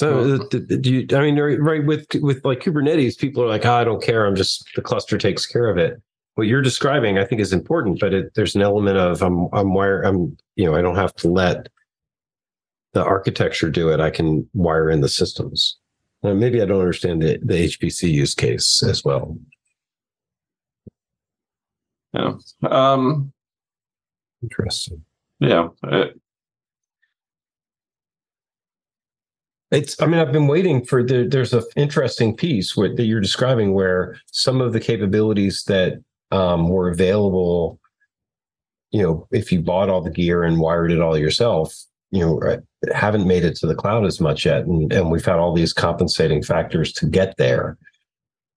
[0.00, 1.06] So, uh, do you?
[1.14, 4.24] I mean, right with with like Kubernetes, people are like, oh, "I don't care.
[4.24, 6.00] I'm just the cluster takes care of it."
[6.36, 9.74] What you're describing, I think, is important, but it, there's an element of I'm I'm
[9.74, 11.68] wire I'm you know I don't have to let
[12.94, 14.00] the architecture do it.
[14.00, 15.76] I can wire in the systems.
[16.24, 19.36] Uh, maybe I don't understand the, the HPC use case as well.
[22.14, 22.32] Yeah.
[22.62, 23.34] Um,
[24.42, 25.04] Interesting.
[25.40, 25.68] yeah.
[25.82, 26.06] Uh,
[29.70, 30.00] It's.
[30.02, 31.26] I mean, I've been waiting for the.
[31.26, 36.02] There's an interesting piece that you're describing where some of the capabilities that
[36.32, 37.78] um, were available,
[38.90, 41.74] you know, if you bought all the gear and wired it all yourself,
[42.10, 42.58] you know, uh,
[42.92, 45.72] haven't made it to the cloud as much yet, and and we've had all these
[45.72, 47.78] compensating factors to get there.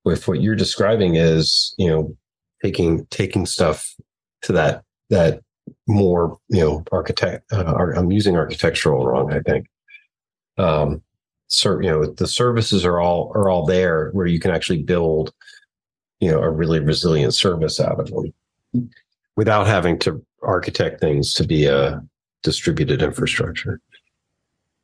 [0.06, 2.18] With what you're describing is, you know,
[2.62, 3.96] taking taking stuff
[4.42, 5.42] to that that
[5.88, 7.54] more, you know, architect.
[7.54, 9.68] Uh, I'm using architectural wrong, I think
[10.58, 11.02] um
[11.48, 15.34] so you know the services are all are all there where you can actually build
[16.20, 18.34] you know a really resilient service out of them
[19.36, 22.02] without having to architect things to be a
[22.44, 23.80] distributed infrastructure.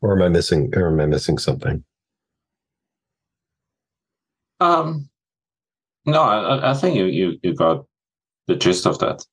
[0.02, 1.84] Or am i missing or am i missing something?
[4.60, 5.10] Um
[6.06, 7.86] no i, I think you, you you got
[8.48, 9.24] the gist of that.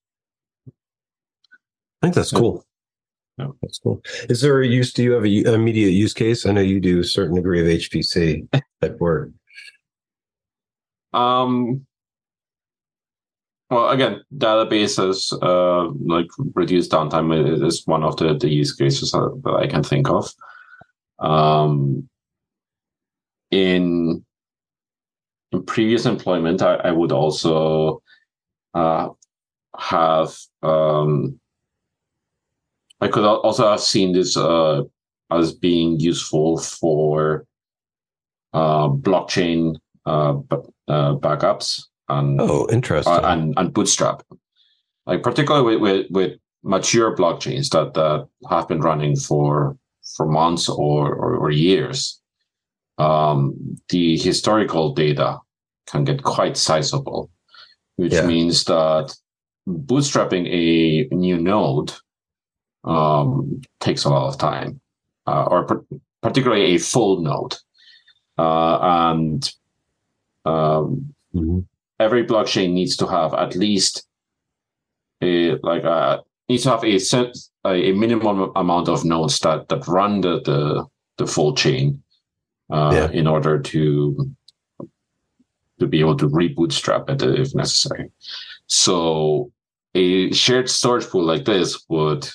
[0.69, 2.66] I think that's cool
[3.39, 3.49] yeah.
[3.63, 4.03] That's cool.
[4.29, 4.93] Is there a use?
[4.93, 6.47] Do you have a a immediate use case?
[6.47, 8.49] I know you do a certain degree of HPC
[8.81, 9.31] type work.
[11.13, 11.87] Um.
[13.69, 19.59] Well, again, databases, uh, like reduced downtime is one of the, the use cases that
[19.59, 20.33] I can think of.
[21.19, 22.09] Um,
[23.51, 24.25] in
[25.53, 28.03] in previous employment, I, I would also
[28.75, 29.09] uh,
[29.79, 31.41] have um,
[33.01, 34.83] I could also have seen this uh,
[35.31, 37.47] as being useful for
[38.53, 40.39] uh, blockchain uh,
[40.89, 44.23] uh backups and oh, interesting, uh, and and Bootstrap,
[45.07, 49.77] like particularly with, with, with mature blockchains that that have been running for
[50.17, 52.21] for months or or, or years.
[52.99, 55.39] Um, the historical data
[55.87, 57.31] can get quite sizable,
[57.97, 58.27] which yeah.
[58.27, 59.15] means that
[59.69, 61.93] bootstrapping a new node
[62.87, 64.81] um, takes a lot of time,
[65.27, 65.85] uh, or
[66.23, 67.57] particularly a full node.
[68.39, 69.53] Uh, and
[70.45, 71.61] um, mm-hmm.
[71.99, 74.07] every blockchain needs to have at least
[75.23, 77.01] a like a uh, needs to have a
[77.65, 82.03] a minimum amount of nodes that that run the the, the full chain
[82.71, 83.11] uh, yeah.
[83.11, 84.31] in order to
[85.79, 88.11] to be able to rebootstrap it if necessary.
[88.67, 89.51] So
[89.95, 92.29] a shared storage pool like this would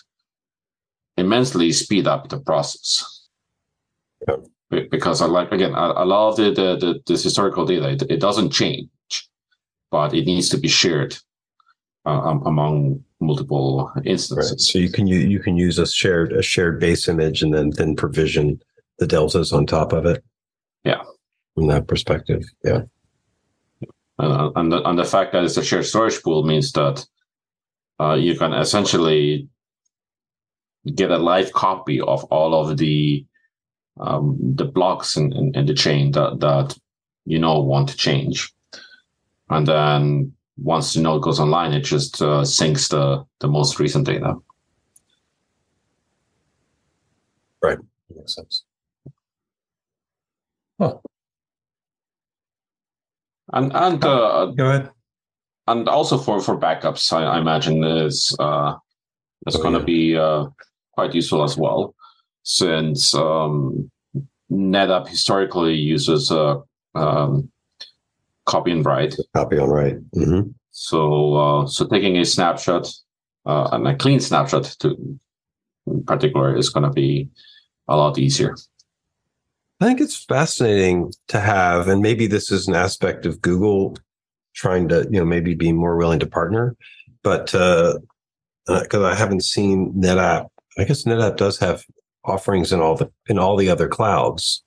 [1.22, 3.28] immensely speed up the process.
[4.28, 4.38] Yeah.
[4.90, 7.90] Because I like again, I, I love the, the, the this historical data.
[7.90, 8.90] It, it, doesn't change,
[9.90, 11.18] but it needs to be shared
[12.06, 14.52] uh, among multiple instances.
[14.52, 14.60] Right.
[14.60, 17.72] So you can you, you can use a shared a shared base image and then
[17.72, 18.62] then provision
[18.98, 20.24] the deltas on top of it.
[20.86, 21.04] Yeah,
[21.56, 22.84] from that perspective, yeah.
[24.20, 27.06] Uh, and the, and the fact that it's a shared storage pool means that
[28.00, 29.50] uh, you can essentially
[30.96, 33.26] get a live copy of all of the
[34.00, 36.78] um, the blocks in, in, in, the chain that, that
[37.26, 38.52] you know want to change.
[39.50, 44.06] And then once the node goes online, it just uh, syncs the, the most recent
[44.06, 44.36] data.
[47.62, 47.78] Right.
[48.16, 48.64] Makes sense.
[50.80, 50.98] Huh.
[53.54, 54.90] And and uh, go ahead.
[55.68, 58.76] And also for for backups, I, I imagine is uh,
[59.46, 59.86] it's oh, going to yeah.
[59.86, 60.46] be uh,
[60.94, 61.96] quite useful as well,
[62.44, 63.90] since um,
[64.52, 66.62] NetApp historically uses a
[66.96, 67.50] um,
[68.46, 69.16] copy and write.
[69.34, 70.12] Copy on write.
[70.12, 70.50] Mm-hmm.
[70.72, 72.88] So, uh, so taking a snapshot
[73.46, 75.20] uh, and a clean snapshot to
[75.88, 77.30] in particular is going to be
[77.88, 78.56] a lot easier.
[79.80, 83.98] I think it's fascinating to have, and maybe this is an aspect of Google
[84.54, 86.76] trying to, you know, maybe be more willing to partner,
[87.24, 88.00] but because
[88.68, 91.84] uh, uh I haven't seen NetApp I guess NetApp does have
[92.24, 94.64] offerings in all the in all the other clouds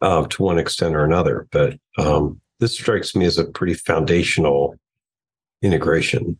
[0.00, 4.76] uh, to one extent or another, but um, this strikes me as a pretty foundational
[5.62, 6.38] integration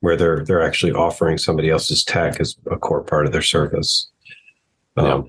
[0.00, 4.10] where they're they're actually offering somebody else's tech as a core part of their service.
[4.96, 5.22] Um, yeah.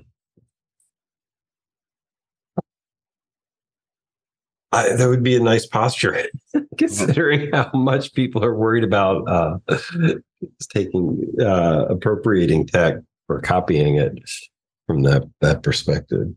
[4.70, 6.26] I, that would be a nice posture,
[6.78, 9.58] considering how much people are worried about uh,
[10.72, 12.94] taking uh, appropriating tech
[13.28, 14.18] or copying it
[14.86, 16.28] from that that perspective.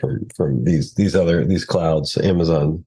[0.00, 2.84] From from these these other these clouds, Amazon,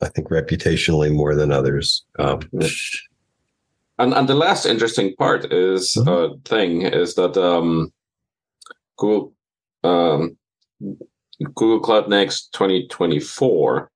[0.00, 2.04] I think reputationally more than others.
[2.18, 2.40] Um,
[3.98, 6.08] and and the last interesting part is mm-hmm.
[6.08, 7.92] uh, thing is that um,
[8.96, 9.32] Google
[9.84, 10.36] um,
[11.54, 13.90] Google Cloud Next 2024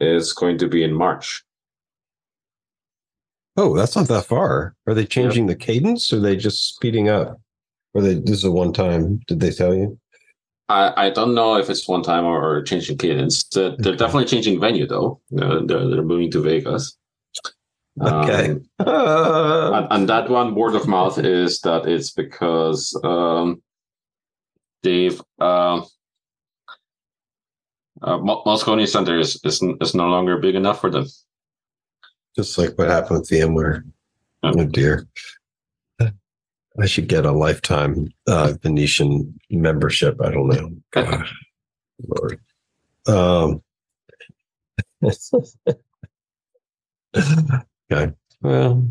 [0.00, 1.44] is going to be in March.
[3.60, 4.74] Oh, that's not that far.
[4.86, 5.58] Are they changing yep.
[5.58, 7.38] the cadence or are they just speeding up?
[7.92, 9.98] Or they this is a one time, did they tell you?
[10.70, 13.44] I, I don't know if it's one time or, or changing cadence.
[13.44, 15.20] They're, they're definitely changing venue though.
[15.30, 16.96] They're, they're, they're moving to Vegas.
[18.00, 18.52] Okay.
[18.52, 23.60] Um, Uh, and, and that one word of mouth is that it's because um,
[24.82, 25.82] they've uh,
[28.00, 31.04] uh, Moscone Center is, is is no longer big enough for them.
[32.36, 33.84] Just like what happened with VMware.
[34.42, 34.52] Yeah.
[34.56, 35.06] Oh dear.
[36.80, 40.20] I should get a lifetime uh, Venetian membership.
[40.22, 40.70] I don't know.
[40.92, 41.26] God,
[42.06, 42.40] Lord.
[43.06, 43.62] Um,
[47.92, 48.12] okay.
[48.40, 48.86] Well,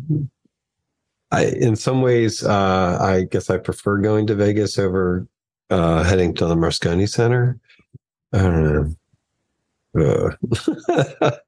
[1.32, 5.28] I in some ways, uh, I guess I prefer going to Vegas over
[5.70, 7.60] uh, heading to the Moscone Center.
[8.34, 8.96] I don't know.
[9.98, 10.30] Uh,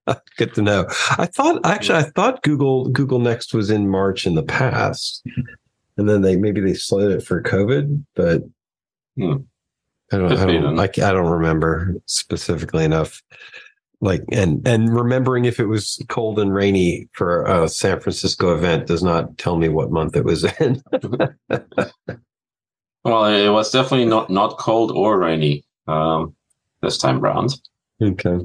[0.37, 0.87] good to know.
[1.17, 5.23] I thought actually, I thought Google Google Next was in March in the past,
[5.97, 8.43] and then they maybe they slowed it for COVID, but
[9.17, 9.37] Hmm.
[10.11, 10.31] I don't.
[10.31, 10.79] I don't.
[10.79, 13.21] I, I don't remember specifically enough.
[14.01, 18.87] Like and and remembering if it was cold and rainy for a San Francisco event
[18.87, 20.81] does not tell me what month it was in.
[23.03, 26.35] Well, it was definitely not not cold or rainy um,
[26.83, 27.59] this time round.
[28.01, 28.39] Okay.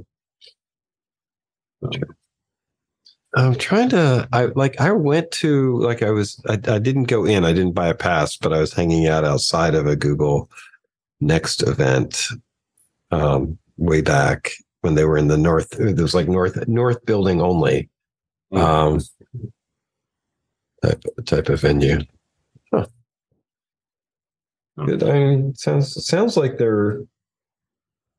[3.35, 4.29] I'm trying to.
[4.33, 4.81] I like.
[4.81, 6.03] I went to like.
[6.03, 6.41] I was.
[6.49, 7.45] I, I didn't go in.
[7.45, 10.51] I didn't buy a pass, but I was hanging out outside of a Google
[11.21, 12.27] Next event,
[13.11, 14.51] um, way back
[14.83, 15.81] when they were in the north.
[15.81, 17.89] It was like north north building only,
[18.53, 18.59] Mm.
[18.61, 19.01] um,
[20.83, 22.01] type type of venue.
[22.73, 22.87] Huh.
[24.85, 25.03] Good.
[25.03, 27.01] I mean, sounds sounds like they're.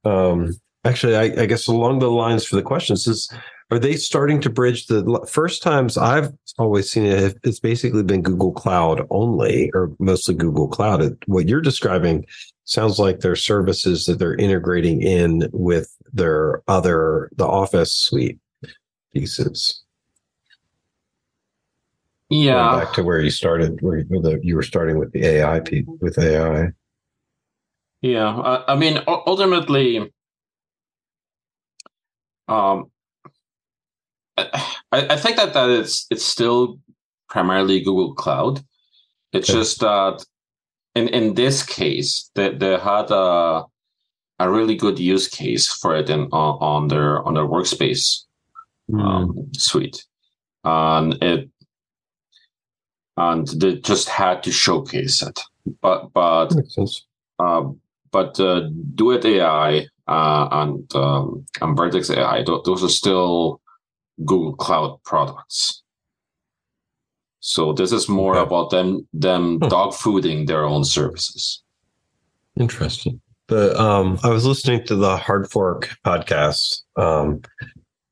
[0.04, 3.32] Um, actually, I, I guess along the lines for the questions is,
[3.70, 7.38] are they starting to bridge the first times I've always seen it?
[7.44, 11.18] It's basically been Google Cloud only, or mostly Google Cloud.
[11.26, 12.26] What you're describing
[12.64, 18.40] sounds like their services that they're integrating in with their other the Office suite
[19.14, 19.84] pieces.
[22.30, 25.60] Going Yeah, back to where you started, where you, were starting with the AI
[26.00, 26.70] with AI.
[28.02, 28.30] yeah.
[28.30, 30.12] I, I mean, ultimately,
[32.48, 32.92] um,
[34.38, 36.80] I, I think that that it's it's still
[37.30, 38.64] primarily Google Cloud.
[39.34, 39.60] It's Okay.
[39.60, 40.26] just that
[40.96, 43.66] in in this case, they they had a
[44.40, 48.24] a really good use case for it in on, on their on their workspace
[48.90, 49.00] Hmm.
[49.02, 50.06] um, suite,
[50.64, 51.50] and it
[53.18, 55.40] and they just had to showcase it.
[55.82, 56.54] But but
[57.40, 57.64] uh,
[58.12, 63.62] but uh, Duet AI uh, and um, and Vertex AI, those are still
[64.26, 65.84] Google Cloud products.
[67.40, 68.44] So this is more Okay.
[68.48, 69.70] about them them Huh.
[69.70, 71.64] dog fooding their own services.
[72.60, 73.22] Interesting.
[73.48, 77.42] The um, I was listening to the Hard Fork podcast, um,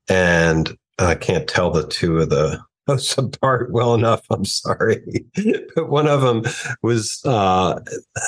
[0.08, 4.26] and I can't tell the two of the hosts apart well enough.
[4.30, 5.02] I'm sorry,
[5.76, 6.44] but one of them
[6.82, 7.80] was uh,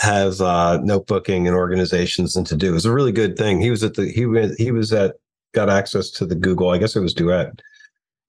[0.02, 2.70] has uh, notebooking and organizations and to do.
[2.70, 3.62] It was a really good thing.
[3.62, 5.16] He was at the he went he was at
[5.54, 6.70] got access to the Google.
[6.70, 7.62] I guess it was Duet.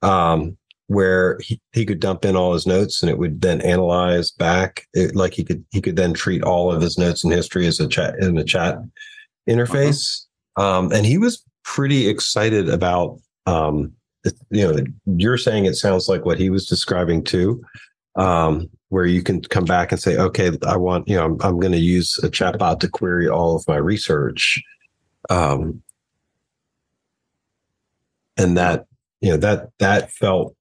[0.02, 0.56] Um,
[0.88, 4.86] where he, he could dump in all his notes and it would then analyze back
[4.94, 7.78] it, like he could he could then treat all of his notes and history as
[7.78, 8.78] a chat in a chat
[9.48, 10.24] interface
[10.56, 13.92] um, and he was pretty excited about um,
[14.50, 14.84] you know
[15.16, 17.62] you're saying it sounds like what he was describing too
[18.16, 21.60] um, where you can come back and say okay i want you know i'm, I'm
[21.60, 24.62] going to use a chatbot to query all of my research
[25.30, 25.82] um,
[28.36, 28.86] and that
[29.20, 30.54] you know that that felt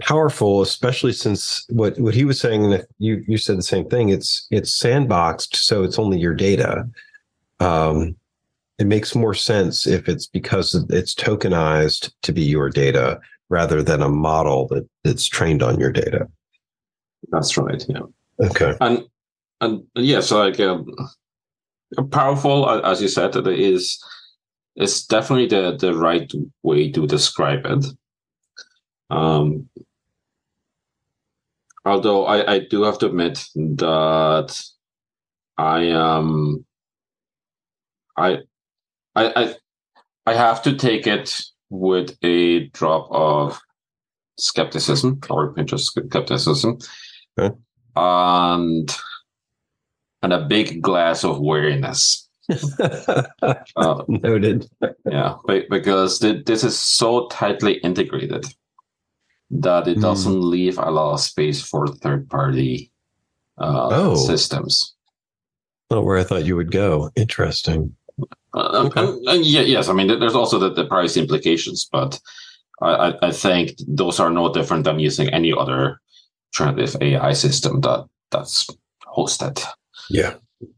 [0.00, 4.10] powerful especially since what what he was saying and you you said the same thing
[4.10, 6.88] it's it's sandboxed so it's only your data
[7.58, 8.14] um
[8.78, 14.02] it makes more sense if it's because it's tokenized to be your data rather than
[14.02, 16.28] a model that that's trained on your data
[17.30, 17.84] That's right.
[17.88, 18.02] Yeah.
[18.40, 19.04] okay and
[19.60, 20.86] and yeah, so like um,
[22.10, 24.02] powerful as you said, it is
[24.76, 26.30] it's definitely the the right
[26.62, 27.84] way to describe it.
[29.10, 29.68] Um,
[31.84, 34.62] although I I do have to admit that
[35.56, 36.64] I am
[38.16, 38.38] I
[39.16, 39.54] I I
[40.26, 41.40] I have to take it
[41.70, 43.58] with a drop of
[44.38, 46.78] skepticism or a pinch of skepticism
[47.38, 47.54] Okay.
[47.96, 48.94] and
[50.22, 52.28] and a big glass of wariness.
[53.76, 54.66] Uh, noted
[55.10, 58.44] yeah, be- because th- this is so tightly integrated
[59.50, 60.00] that it Hmm.
[60.02, 62.90] doesn't leave a lot of space for third party
[63.60, 64.14] uh, Oh.
[64.16, 64.94] systems.
[65.90, 67.10] Not where I thought you would go.
[67.16, 67.94] Interesting.
[68.58, 69.00] Uh, okay.
[69.00, 72.20] and, and yeah, yes, I mean, there's also the, the privacy implications, but
[72.82, 76.00] I, I think those are no different than using any other
[76.52, 78.68] generative AI system that that's
[79.16, 79.62] hosted.
[80.10, 80.34] Yeah.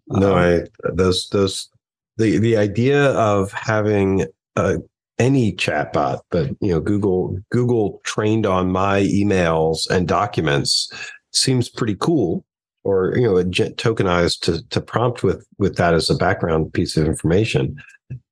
[0.08, 1.68] No, um, I those those
[2.16, 4.26] the the idea of having
[4.56, 4.76] uh,
[5.18, 10.92] any chatbot, but you know, Google Google trained on my emails and documents
[11.32, 12.44] seems pretty cool.
[12.82, 17.06] Or you know, tokenized to to prompt with with that as a background piece of
[17.06, 17.76] information.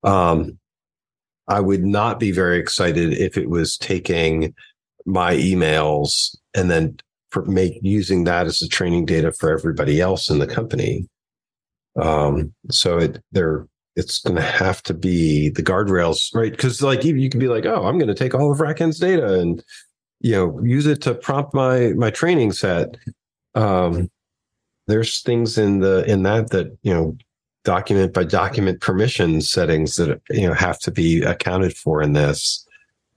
[0.05, 0.59] Um,
[1.49, 4.55] I would not be very excited if it was taking
[5.07, 6.99] my emails and then
[7.47, 11.09] make using that as the training data for everybody else in the company.
[12.01, 16.53] Um, so it there it's going to have to be the guardrails, right?
[16.53, 19.41] Because like you, can be like, oh, I'm going to take all of RackN's data
[19.41, 19.63] and
[20.21, 22.97] you know use it to prompt my my training set.
[23.55, 24.09] Um,
[24.89, 27.17] there's things in the in that that you know
[27.65, 32.67] document by document permission settings that you know have to be accounted for in this.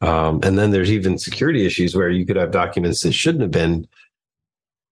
[0.01, 3.51] Um, and then there's even security issues where you could have documents that shouldn't have
[3.51, 3.87] been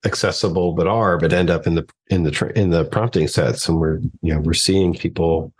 [0.05, 3.81] accessible but are but end up in the in the in the prompting sets and
[3.81, 5.51] we're you know we're seeing people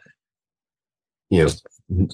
[1.30, 2.08] you know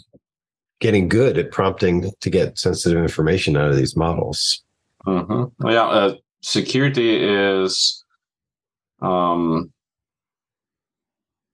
[0.79, 4.63] getting good at prompting to get sensitive information out of these models
[5.05, 5.69] mm-hmm.
[5.69, 8.03] yeah uh, security is
[9.01, 9.71] um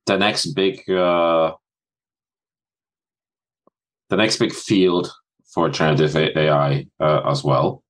[0.05, 1.53] the next big uh
[4.09, 5.11] the next big field
[5.53, 7.83] for generative ai uh, as well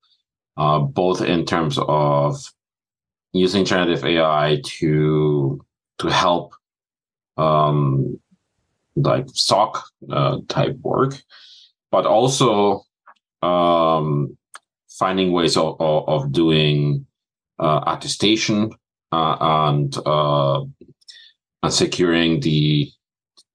[0.58, 2.38] uh, both in terms of
[3.34, 5.60] using generative AI to
[6.00, 6.54] to help
[7.38, 8.20] um,
[8.96, 11.22] like SOC uh, type work,
[11.92, 12.84] but also
[13.42, 14.38] um,
[14.90, 17.06] finding ways of, of, of doing
[17.60, 18.72] uh, attestation
[19.12, 20.64] and uh,
[21.64, 22.92] and securing the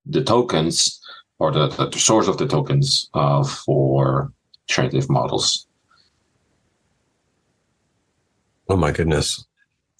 [0.05, 1.01] the tokens
[1.39, 4.33] or the, the source of the tokens uh, for
[4.69, 5.67] generative models.
[8.69, 9.45] Oh my goodness.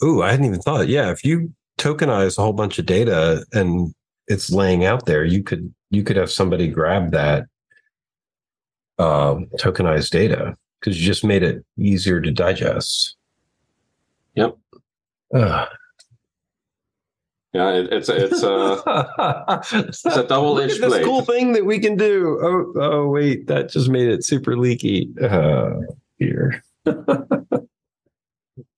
[0.03, 0.89] Ooh, I hadn't even thought.
[0.89, 3.95] Yeah, if you tokenize a whole bunch of data and
[4.29, 7.45] it's laying out there, you could you could have somebody grab that
[8.99, 13.17] uh, tokenized data because you just made it easier to digest.
[14.35, 14.59] Yep.
[15.35, 15.67] Uh.
[17.53, 20.93] Yeah, it, it's it's uh, it's a double edged blade.
[20.93, 22.39] This cool thing that we can do.
[22.43, 25.09] Oh, oh, wait, that just made it super leaky.
[25.23, 25.71] Uh,
[26.19, 26.63] here.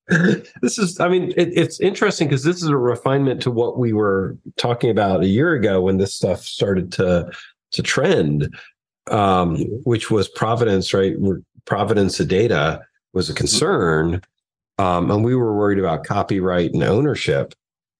[0.07, 3.93] this is i mean it, it's interesting because this is a refinement to what we
[3.93, 7.31] were talking about a year ago when this stuff started to
[7.71, 8.57] to trend
[9.11, 11.17] um, which was providence, right
[11.65, 12.81] Providence of data
[13.13, 14.23] was a concern
[14.79, 17.55] um, and we were worried about copyright and ownership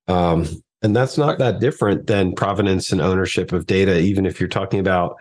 [0.09, 0.47] um,
[0.83, 4.81] and that's not that different than provenance and ownership of data even if you're talking
[4.81, 5.17] about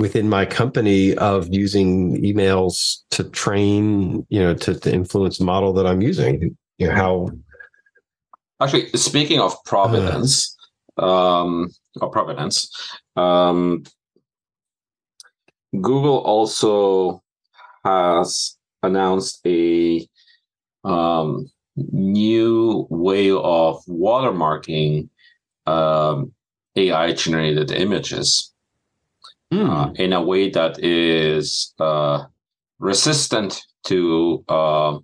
[0.00, 5.72] within my company of using emails to train, you know, to, to influence the model
[5.74, 6.56] that I'm using.
[6.78, 7.30] You know, how
[8.60, 10.56] actually speaking of provenance,
[10.98, 12.70] uh, um or provenance,
[13.16, 13.84] um
[15.72, 17.22] Google also
[17.84, 20.08] has announced a
[20.84, 25.08] um, new way of watermarking
[25.66, 26.32] um,
[26.76, 28.52] AI generated images
[29.52, 29.68] mm.
[29.68, 32.24] uh, in a way that is uh,
[32.78, 34.98] resistant to uh,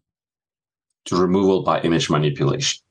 [1.05, 2.83] to removal by image manipulation.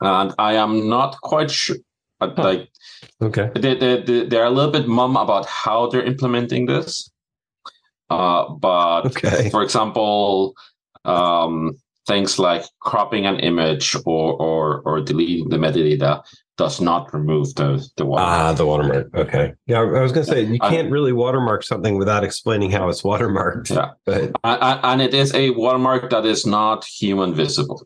[0.00, 1.76] And I am not quite sure.
[2.20, 2.34] Huh.
[2.36, 2.68] Like,
[3.22, 7.10] okay, they, they, they, they're a little bit mum about how they're implementing this.
[8.14, 9.50] Uh, but okay.
[9.50, 10.54] for example,
[11.04, 16.22] um, things like cropping an image or or or deleting the metadata
[16.56, 18.40] does not remove the the watermark.
[18.40, 19.08] Ah, the watermark.
[19.14, 19.52] Okay.
[19.66, 23.02] Yeah, I was going to say you can't really watermark something without explaining how it's
[23.02, 23.74] watermarked.
[23.74, 27.82] Yeah, but and it is a watermark that is not human visible.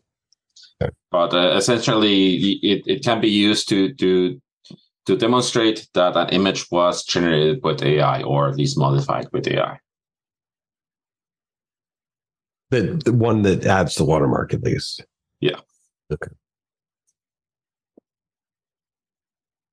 [0.81, 0.91] Okay.
[1.09, 4.39] But uh, essentially, it, it can be used to to
[5.07, 9.79] to demonstrate that an image was generated with AI or at least modified with AI.
[12.71, 15.03] The, the one that adds the watermark, at least.
[15.39, 15.59] Yeah.
[16.11, 16.29] Okay.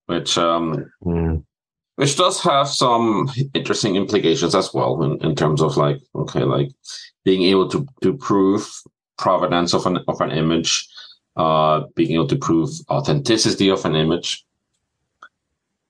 [0.07, 1.45] which um, mm.
[1.97, 6.71] which does have some interesting implications as well in, in terms of like okay, like
[7.25, 8.69] being able to to prove
[9.19, 10.89] provenance of an of an image,
[11.37, 14.45] uh, being able to prove authenticity of an image.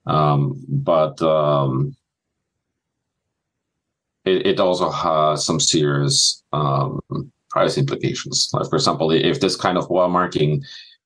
[0.07, 1.97] Um, but um,
[4.27, 7.01] it, it also has some serious um,
[7.49, 8.51] price implications.
[8.53, 10.63] Like for example, if this kind of watermarking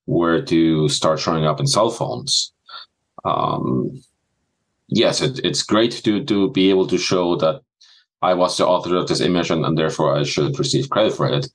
[0.06, 2.52] were to start showing up in cell phones,
[3.24, 4.02] um,
[4.88, 7.60] yes, it, it's great to to be able to show that
[8.22, 11.28] I was the author of this image and, and therefore I should receive credit for
[11.28, 11.46] it.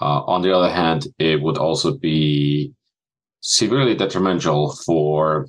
[0.00, 2.72] Uh, on the other hand, it would also be
[3.40, 5.48] severely detrimental for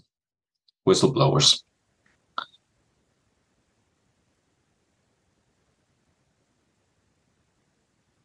[0.88, 1.62] whistleblowers.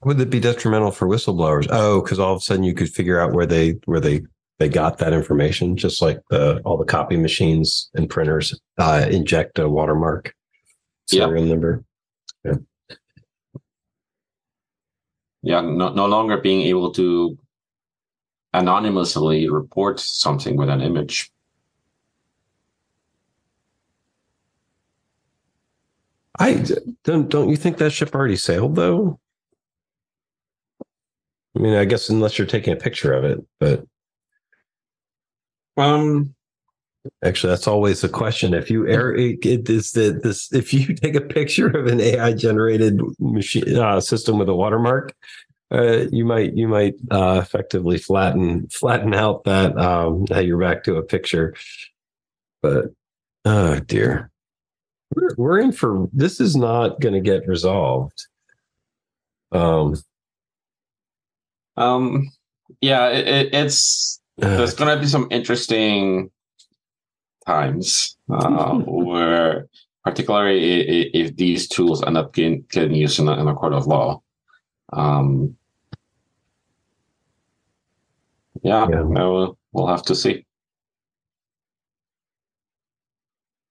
[0.04, 1.66] Would it be detrimental for whistleblowers?
[1.70, 4.22] Oh, because all of a sudden you could figure out where they where they
[4.58, 9.58] they got that information, just like the all the copy machines and printers uh, inject
[9.58, 10.34] a watermark
[11.06, 11.48] serial yep.
[11.48, 11.84] number.
[12.44, 12.54] Yeah.
[15.42, 17.36] Yeah, no, no longer being able to
[18.54, 21.30] anonymously report something with an image.
[26.38, 26.64] I
[27.04, 27.28] don't.
[27.28, 29.20] Don't you think that ship already sailed though?
[31.56, 33.84] I mean, I guess unless you're taking a picture of it, but
[35.76, 36.34] um,
[37.22, 38.54] actually, that's always the question.
[38.54, 42.00] If you air it, it is that this if you take a picture of an
[42.00, 45.14] AI generated machine uh, system with a watermark,
[45.72, 50.84] uh, you might you might uh, effectively flatten flatten out that um, now you're back
[50.84, 51.54] to a picture.
[52.62, 52.86] But
[53.44, 54.30] oh dear,
[55.14, 58.26] we're, we're in for this is not going to get resolved.
[59.52, 59.96] Um,
[61.76, 62.30] um,
[62.80, 66.30] yeah, it, it, it's there's going to be some interesting
[67.46, 69.66] times uh, where,
[70.04, 73.72] particularly if, if, these tools end up getting, getting used in a, in a court
[73.72, 74.20] of law.
[74.92, 75.56] Um,
[78.62, 79.02] yeah, yeah.
[79.02, 80.46] We'll, we'll have to see.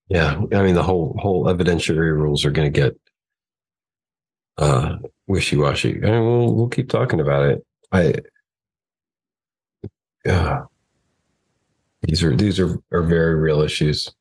[0.10, 2.95] Yeah, I mean the whole whole evidentiary rules are going to get
[4.58, 5.95] uh, wishy washy.
[6.04, 7.66] I mean, we'll we'll keep talking about it.
[7.94, 8.16] I
[10.26, 10.64] yeah,
[12.02, 14.12] these are these are are very real issues.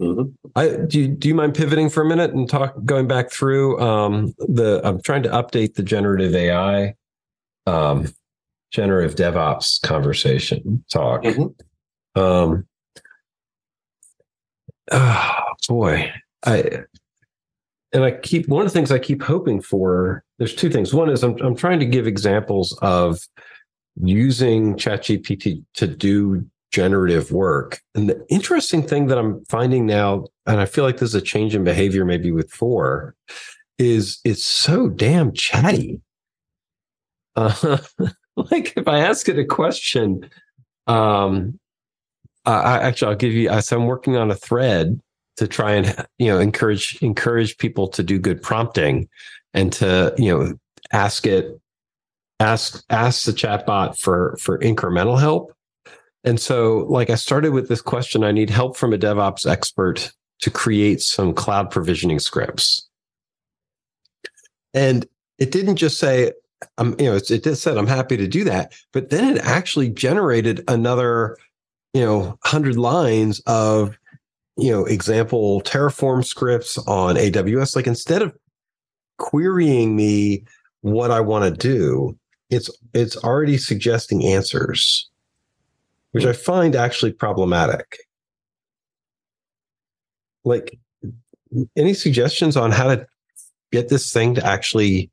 [0.00, 0.30] Mm-hmm.
[0.56, 1.00] I do.
[1.00, 4.80] You, do you mind pivoting for a minute and talk going back through um, the?
[4.84, 6.94] I'm trying to update the generative AI,
[7.66, 8.12] um,
[8.70, 11.22] generative DevOps conversation talk.
[11.22, 12.20] Mm-hmm.
[12.20, 12.66] Um,
[14.90, 16.12] oh boy,
[16.44, 16.82] I
[17.92, 20.23] and I keep one of the things I keep hoping for.
[20.38, 20.92] There's two things.
[20.92, 23.20] One is I'm I'm trying to give examples of
[23.96, 27.80] using ChatGPT to do generative work.
[27.94, 31.54] And the interesting thing that I'm finding now, and I feel like there's a change
[31.54, 33.14] in behavior maybe with four,
[33.78, 36.00] is it's so damn chatty.
[37.36, 37.78] Uh,
[38.36, 40.28] like if I ask it a question,
[40.88, 41.58] um,
[42.44, 43.60] I, actually I'll give you.
[43.62, 45.00] So I'm working on a thread
[45.36, 49.08] to try and you know encourage encourage people to do good prompting
[49.54, 50.54] and to you know
[50.92, 51.60] ask it
[52.40, 55.52] ask ask the chatbot for for incremental help
[56.24, 60.12] and so like i started with this question i need help from a devops expert
[60.40, 62.88] to create some cloud provisioning scripts
[64.74, 65.06] and
[65.38, 66.32] it didn't just say
[66.78, 69.40] um, you know it, it just said i'm happy to do that but then it
[69.44, 71.38] actually generated another
[71.94, 73.96] you know 100 lines of
[74.56, 77.74] you know, example Terraform scripts on AWS.
[77.74, 78.32] Like instead of
[79.18, 80.44] querying me
[80.82, 82.16] what I want to do,
[82.50, 85.08] it's it's already suggesting answers,
[86.12, 87.98] which I find actually problematic.
[90.44, 90.78] Like
[91.76, 93.06] any suggestions on how to
[93.72, 95.10] get this thing to actually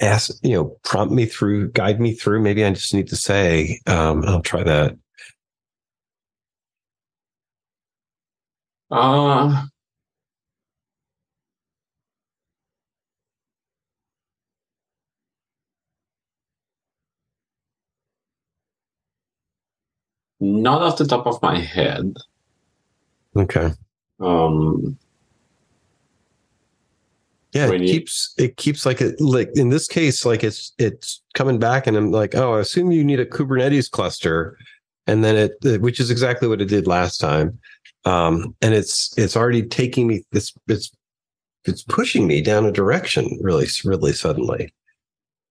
[0.00, 2.40] ask, you know, prompt me through, guide me through.
[2.40, 4.96] Maybe I just need to say, um, I'll try that.
[8.90, 9.66] Uh,
[20.40, 22.16] not off the top of my head.
[23.36, 23.72] Okay.
[24.20, 24.98] Um,
[27.52, 31.58] yeah, it keeps it keeps like it like in this case, like it's it's coming
[31.58, 34.58] back, and I'm like, oh, I assume you need a Kubernetes cluster,
[35.06, 37.58] and then it, which is exactly what it did last time
[38.04, 40.90] um, and it's it's already taking me it's it's
[41.64, 44.72] it's pushing me down a direction really really suddenly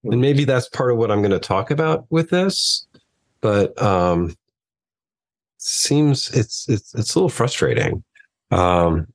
[0.04, 2.88] and maybe that's part of what i'm going to talk about with this
[3.42, 4.36] but um
[5.58, 8.04] seems it's it's it's a little frustrating
[8.52, 9.08] um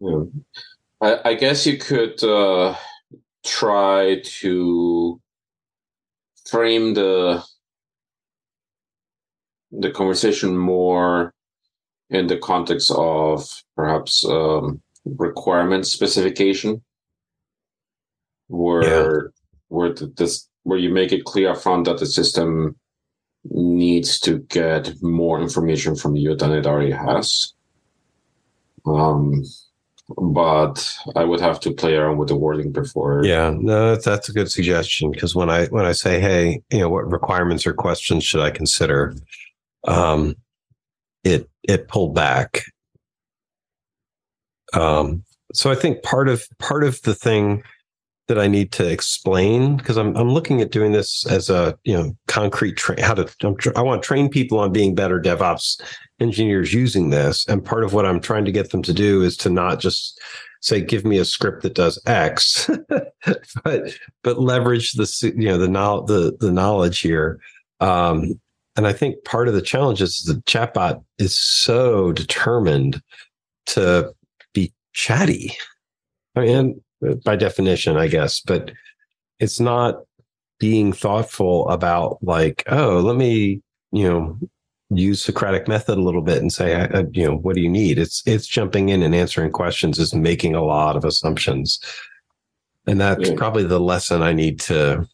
[0.00, 0.22] yeah.
[1.00, 2.74] I, I guess you could uh
[3.44, 5.20] try to
[6.46, 7.42] frame the
[9.70, 11.34] the conversation more
[12.10, 16.82] in the context of perhaps um, requirement specification,
[18.46, 19.28] where yeah.
[19.68, 22.76] where the, this where you make it clear upfront that the system
[23.50, 27.52] needs to get more information from you than it already has.
[28.86, 29.44] Um,
[30.16, 33.24] but I would have to play around with the wording before.
[33.24, 36.88] Yeah, no, that's, a good suggestion because when I when I say, hey, you know,
[36.88, 39.14] what requirements or questions should I consider?
[39.86, 40.36] Um,
[41.24, 42.62] it it pulled back.
[44.72, 47.62] Um, so I think part of part of the thing
[48.28, 51.96] that I need to explain because I'm I'm looking at doing this as a you
[51.96, 55.80] know concrete train how to I'm, I want to train people on being better DevOps
[56.20, 59.36] engineers using this, and part of what I'm trying to get them to do is
[59.38, 60.20] to not just
[60.60, 62.70] say give me a script that does X,
[63.64, 67.40] but but leverage the you know the knowledge the the knowledge here.
[67.80, 68.38] Um,
[68.76, 73.02] and I think part of the challenge is the chatbot is so determined
[73.66, 74.12] to
[74.52, 75.56] be chatty.
[76.36, 76.80] I mean,
[77.24, 78.72] by definition, I guess, but
[79.38, 80.02] it's not
[80.58, 84.38] being thoughtful about like, oh, let me, you know,
[84.90, 87.98] use Socratic method a little bit and say, I, you know, what do you need?
[87.98, 91.78] It's it's jumping in and answering questions is making a lot of assumptions,
[92.86, 93.36] and that's yeah.
[93.36, 95.06] probably the lesson I need to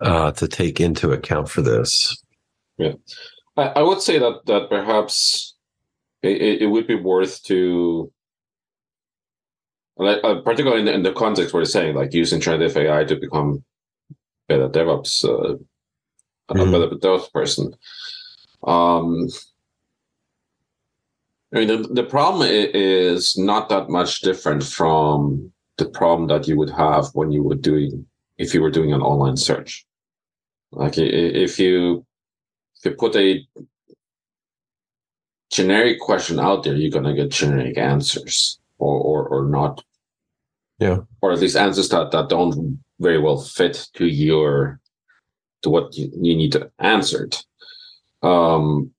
[0.00, 2.16] uh, to take into account for this.
[2.78, 2.94] Yeah,
[3.56, 5.56] I, I would say that that perhaps
[6.22, 8.12] it, it would be worth to
[9.98, 13.04] like, uh, particularly in the, in the, context where you're saying like using generative AI
[13.04, 13.64] to become
[14.48, 15.56] better DevOps, uh,
[16.54, 16.60] mm-hmm.
[16.60, 17.74] a better DevOps person.
[18.64, 19.28] Um,
[21.52, 26.56] I mean, the, the problem is not that much different from the problem that you
[26.58, 29.86] would have when you were doing if you were doing an online search.
[30.72, 32.04] Like if you
[32.76, 33.46] if you put a
[35.50, 39.82] generic question out there, you're gonna get generic answers or or, or not
[40.78, 40.98] yeah.
[41.20, 44.80] Or at least answers that, that don't very well fit to your
[45.62, 47.44] to what you, you need to answer it.
[48.22, 48.92] Um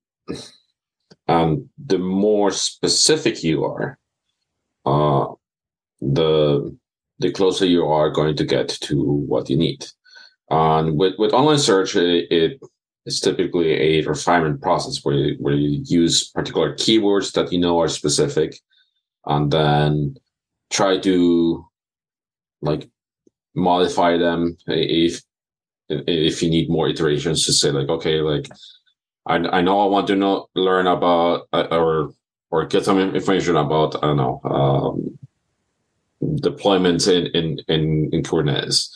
[1.27, 3.97] and the more specific you are,
[4.85, 5.27] uh
[6.01, 6.75] the
[7.19, 9.85] the closer you are going to get to what you need.
[10.49, 12.59] And with, with online search, it, it
[13.05, 17.79] is typically a refinement process where you, where you use particular keywords that you know
[17.79, 18.57] are specific
[19.25, 20.15] and then
[20.69, 21.68] try to
[22.61, 22.89] like
[23.55, 25.21] modify them if
[25.89, 28.47] if you need more iterations to say like okay like
[29.25, 32.11] I, I know I want to know learn about uh, or
[32.51, 35.19] or get some information about I don't know um,
[36.39, 38.89] deployments in in in, in Kubernetes,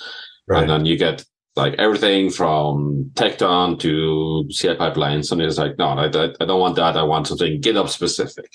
[0.47, 0.61] right.
[0.61, 1.23] and then you get
[1.55, 6.75] like everything from Tekton to CI pipelines, and it's like no, I, I don't want
[6.77, 6.97] that.
[6.97, 8.51] I want something GitOps specific.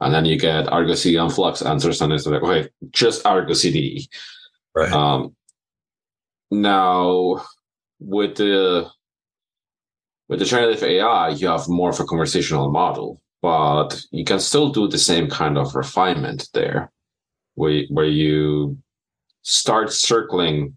[0.00, 3.54] And then you get Argo CD and Flux answers, and it's like, okay, just Argo
[3.54, 4.08] CD.
[4.74, 4.92] Right.
[4.92, 5.34] Um,
[6.50, 7.42] now,
[7.98, 8.90] with the
[10.28, 14.70] with the generative AI, you have more of a conversational model, but you can still
[14.70, 16.92] do the same kind of refinement there,
[17.54, 18.76] where where you
[19.42, 20.76] start circling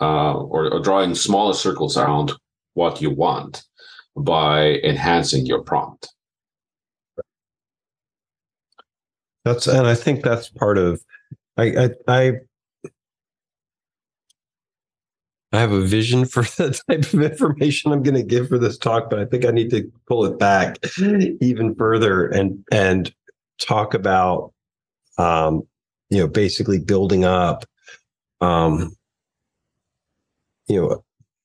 [0.00, 2.32] uh, or, or drawing smaller circles around
[2.74, 3.64] what you want
[4.16, 6.13] by enhancing your prompt.
[9.44, 11.02] That's and I think that's part of
[11.56, 12.32] I I, I
[15.52, 18.76] I have a vision for the type of information I'm going to give for this
[18.76, 23.14] talk, but I think I need to pull it back even further and and
[23.60, 24.52] talk about
[25.16, 25.62] um
[26.10, 27.64] you know basically building up
[28.40, 28.96] um
[30.66, 31.04] you know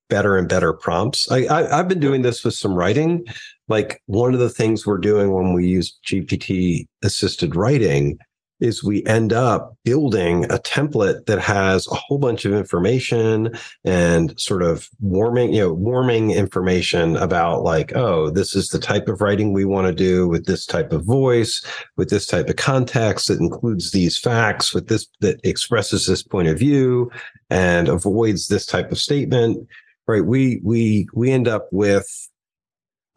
[0.09, 1.31] better and better prompts.
[1.31, 3.25] I, I have been doing this with some writing.
[3.69, 8.17] Like one of the things we're doing when we use GPT assisted writing
[8.59, 13.53] is we end up building a template that has a whole bunch of information
[13.85, 19.07] and sort of warming, you know, warming information about like, oh, this is the type
[19.07, 21.63] of writing we want to do with this type of voice,
[21.95, 26.47] with this type of context that includes these facts, with this that expresses this point
[26.47, 27.09] of view
[27.49, 29.67] and avoids this type of statement
[30.09, 30.25] right?
[30.25, 32.28] We we we end up with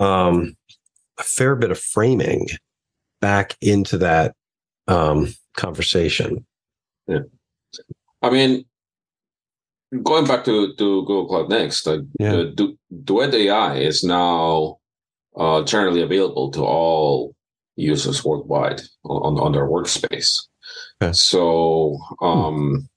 [0.00, 0.56] um
[1.18, 2.48] a fair bit of framing
[3.20, 4.34] back into that
[4.88, 6.44] um conversation
[7.06, 7.20] yeah
[8.22, 8.64] i mean
[10.02, 12.44] going back to to google cloud next like yeah.
[12.54, 14.78] du- duet ai is now
[15.36, 17.34] uh generally available to all
[17.76, 20.46] users worldwide on on their workspace
[21.00, 21.12] okay.
[21.12, 22.88] so um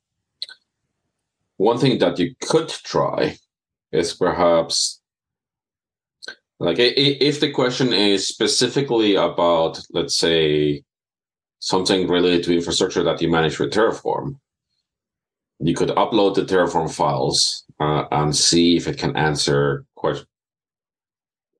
[1.57, 3.37] one thing that you could try
[3.91, 5.01] is perhaps
[6.59, 10.83] like if the question is specifically about let's say
[11.59, 14.35] something related to infrastructure that you manage with terraform
[15.59, 20.25] you could upload the Terraform files uh, and see if it can answer que-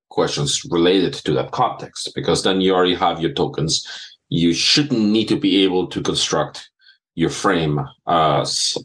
[0.10, 3.88] questions related to that context, because then you already have your tokens.
[4.30, 6.70] You shouldn't need to be able to construct
[7.16, 8.78] your frame as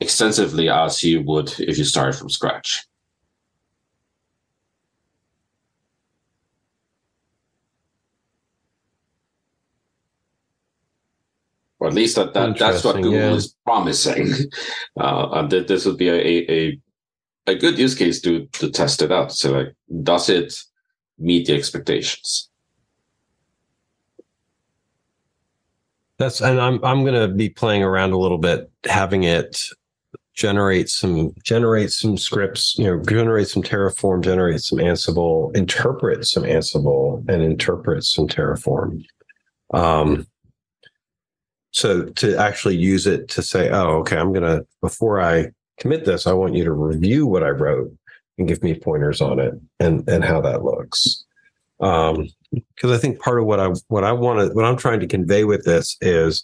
[0.00, 2.86] extensively as you would if you start from scratch.
[11.86, 13.34] Or at least that, that that's what Google yeah.
[13.34, 14.32] is promising.
[14.98, 16.80] Uh, and that this would be a, a
[17.46, 19.30] a good use case to to test it out.
[19.30, 20.54] So like, does it
[21.18, 22.48] meet the expectations?
[26.18, 29.62] That's and I'm I'm gonna be playing around a little bit, having it
[30.34, 36.42] generate some generate some scripts, you know, generate some Terraform, generate some Ansible, interpret some
[36.42, 39.04] Ansible, and interpret some Terraform.
[39.72, 40.26] Um,
[41.76, 46.26] so to actually use it to say, oh, okay, I'm gonna before I commit this,
[46.26, 47.94] I want you to review what I wrote
[48.38, 51.24] and give me pointers on it and and how that looks.
[51.80, 55.00] Um, because I think part of what I what I want to what I'm trying
[55.00, 56.42] to convey with this is,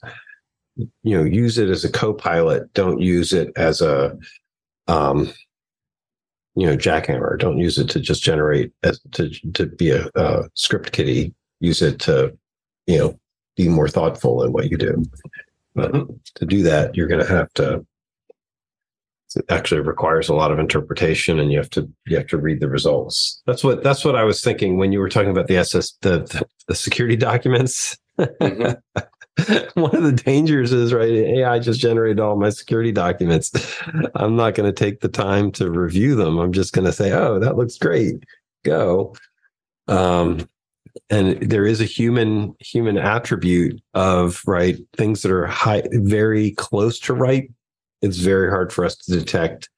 [0.76, 2.70] you know, use it as a co-pilot.
[2.74, 4.14] Don't use it as a,
[4.86, 5.32] um,
[6.56, 7.38] you know, jackhammer.
[7.38, 11.32] Don't use it to just generate as to to be a, a script kiddie.
[11.60, 12.36] Use it to,
[12.86, 13.18] you know,
[13.56, 15.04] be more thoughtful in what you do.
[15.74, 16.12] But mm-hmm.
[16.34, 17.84] to do that, you're going to have to.
[19.34, 22.60] It actually requires a lot of interpretation, and you have to you have to read
[22.60, 23.42] the results.
[23.46, 26.20] That's what that's what I was thinking when you were talking about the SS the
[26.20, 27.96] the, the security documents.
[28.18, 28.72] Mm-hmm.
[29.80, 31.10] One of the dangers is right.
[31.10, 33.50] AI just generated all my security documents.
[34.14, 36.36] I'm not going to take the time to review them.
[36.36, 38.24] I'm just going to say, "Oh, that looks great.
[38.64, 39.16] Go."
[39.88, 40.46] Um,
[41.10, 46.98] and there is a human human attribute of right things that are high very close
[47.00, 47.50] to right.
[48.02, 49.68] It's very hard for us to detect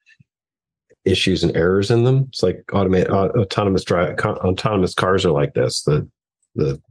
[1.05, 2.25] issues and errors in them.
[2.29, 5.83] It's like automate autonomous drive autonomous cars are like this.
[5.83, 6.07] The
[6.55, 6.81] the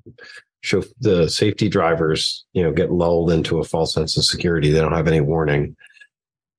[0.61, 4.71] show the safety drivers you know get lulled into a false sense of security.
[4.71, 5.77] They don't have any warning.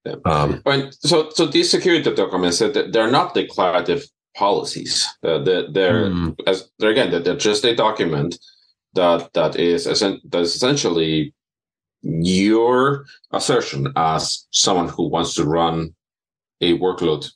[0.06, 0.16] Yeah.
[0.26, 0.62] um,
[0.92, 4.06] so so these security documents that they're not declarative
[4.36, 5.08] policies.
[5.24, 6.36] Uh, they're, they're mm.
[6.48, 8.38] as they're again they're just a document
[8.94, 11.34] that that is that is essentially
[12.02, 15.96] your assertion as someone who wants to run
[16.62, 17.32] a workload,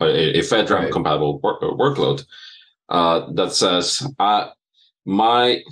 [0.00, 0.92] a, a FedRAMP right.
[0.92, 2.24] compatible work, uh, workload
[2.88, 4.48] uh, that says uh,
[5.04, 5.62] my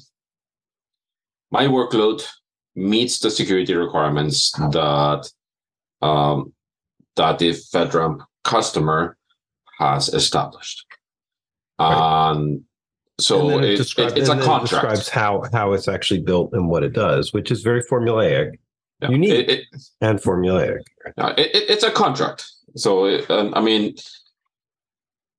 [1.50, 2.26] my workload
[2.74, 5.28] meets the security requirements that
[6.02, 6.52] um,
[7.16, 9.16] that the FedRAMP customer
[9.78, 10.84] has established.
[11.78, 12.30] Right.
[12.30, 12.64] Um,
[13.18, 14.70] so it, it, it, it's a contract.
[14.70, 18.54] Describes how how it's actually built and what it does, which is very formulaic,
[19.00, 19.10] yeah.
[19.10, 19.64] unique,
[20.00, 20.80] and formulaic.
[21.16, 22.44] it's a contract.
[22.76, 23.94] So um, I mean,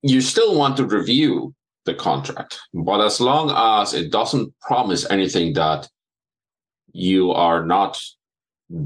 [0.02, 5.52] you still want to review the contract, but as long as it doesn't promise anything
[5.52, 5.88] that
[6.92, 8.02] you are not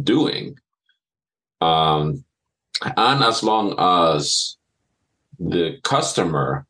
[0.03, 0.57] doing,
[1.61, 2.25] um,
[2.83, 4.57] and as long as
[5.41, 6.67] the customer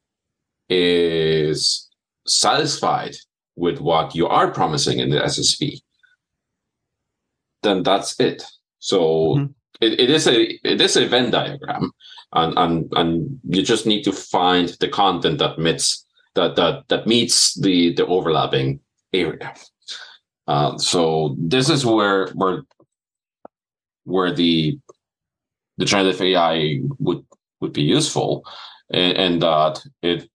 [0.69, 1.89] is
[2.27, 3.17] satisfied
[3.57, 5.81] with what you are promising in the SSP,
[7.63, 8.43] then that's it.
[8.79, 9.01] So
[9.37, 9.53] mm-hmm.
[9.81, 11.91] it, it is a it is a Venn diagram,
[12.33, 17.07] and and and you just need to find the content that meets that that that
[17.07, 18.81] meets the the overlapping
[19.13, 19.53] area.
[20.47, 22.63] Uh, so this is where where
[24.05, 24.79] where the
[25.77, 27.25] the generative AI would
[27.61, 28.45] would be useful
[28.91, 30.29] and, that it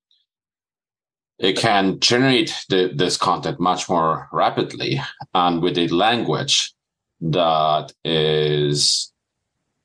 [1.38, 5.02] it can generate the, this content much more rapidly
[5.34, 6.74] and with a language
[7.20, 9.12] that is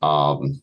[0.01, 0.63] um,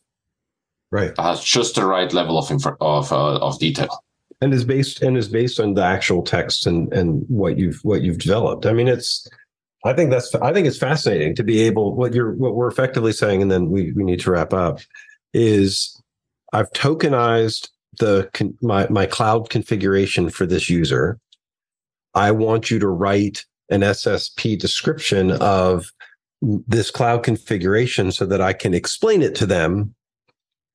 [0.92, 1.12] right.
[1.20, 4.04] has just the right level of inf- of uh, of detail.
[4.40, 8.02] And is based and is based on the actual text and and what you've what
[8.02, 8.66] you've developed.
[8.66, 9.28] I mean it's
[9.86, 13.12] i think that's i think it's fascinating to be able what you're what we're effectively
[13.12, 14.80] saying and then we we need to wrap up
[15.34, 15.97] is
[16.54, 17.70] I've tokenized
[18.00, 18.30] the
[18.62, 21.20] my my cloud configuration for this user.
[22.14, 25.92] I want you to write an SSP description of
[26.42, 29.94] this cloud configuration so that I can explain it to them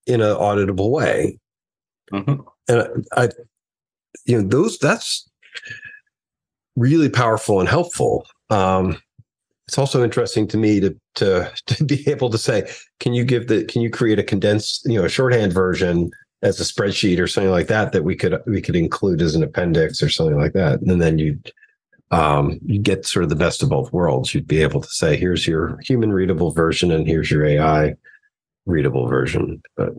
[0.07, 1.39] in an auditable way.
[2.12, 2.43] Mm-hmm.
[2.68, 3.29] And I,
[4.25, 5.29] you know, those that's
[6.77, 8.27] really powerful and helpful.
[8.51, 9.01] Um,
[9.68, 13.48] it's also interesting to me to to to be able to say, can you give
[13.48, 16.10] the can you create a condensed, you know, a shorthand version
[16.42, 19.42] as a spreadsheet or something like that that we could we could include as an
[19.42, 21.38] appendix or something like that, and then you
[22.10, 24.34] um, you get sort of the best of both worlds.
[24.34, 27.94] You'd be able to say, here's your human readable version and here's your AI
[28.66, 29.62] readable version.
[29.76, 29.94] But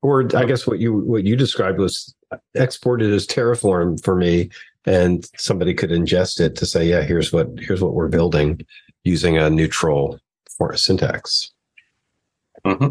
[0.00, 2.14] or I guess what you what you described was
[2.54, 4.50] exported as Terraform for me,
[4.86, 8.60] and somebody could ingest it to say, yeah, here's what here's what we're building
[9.02, 10.18] using a neutral
[10.56, 11.52] for syntax.
[12.64, 12.90] Mm-hmm.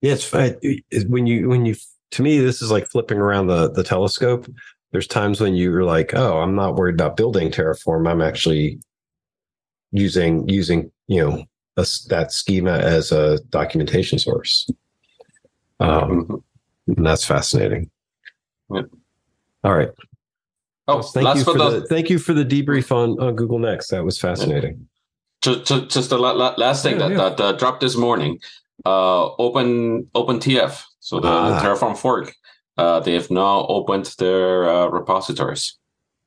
[0.00, 0.16] Yeah,
[1.08, 1.74] when you when you
[2.12, 4.46] to me this is like flipping around the the telescope.
[4.90, 8.10] There's times when you're like, oh, I'm not worried about building Terraform.
[8.10, 8.80] I'm actually
[9.92, 11.44] using using you know
[11.76, 14.70] a, that schema as a documentation source.
[15.80, 16.34] Um, mm-hmm.
[16.96, 17.90] and that's fascinating.
[18.70, 18.82] Yeah.
[19.64, 19.90] All right.
[20.86, 23.90] Oh, thank you for the, the, thank you for the debrief on, on Google Next.
[23.90, 24.88] That was fascinating.
[25.42, 27.28] Just, just, just the last thing yeah, that, yeah.
[27.28, 28.38] that uh, dropped this morning.
[28.86, 31.50] Uh, open OpenTF, so the, ah.
[31.50, 32.34] the Terraform fork.
[32.76, 35.76] Uh, they have now opened their uh, repositories.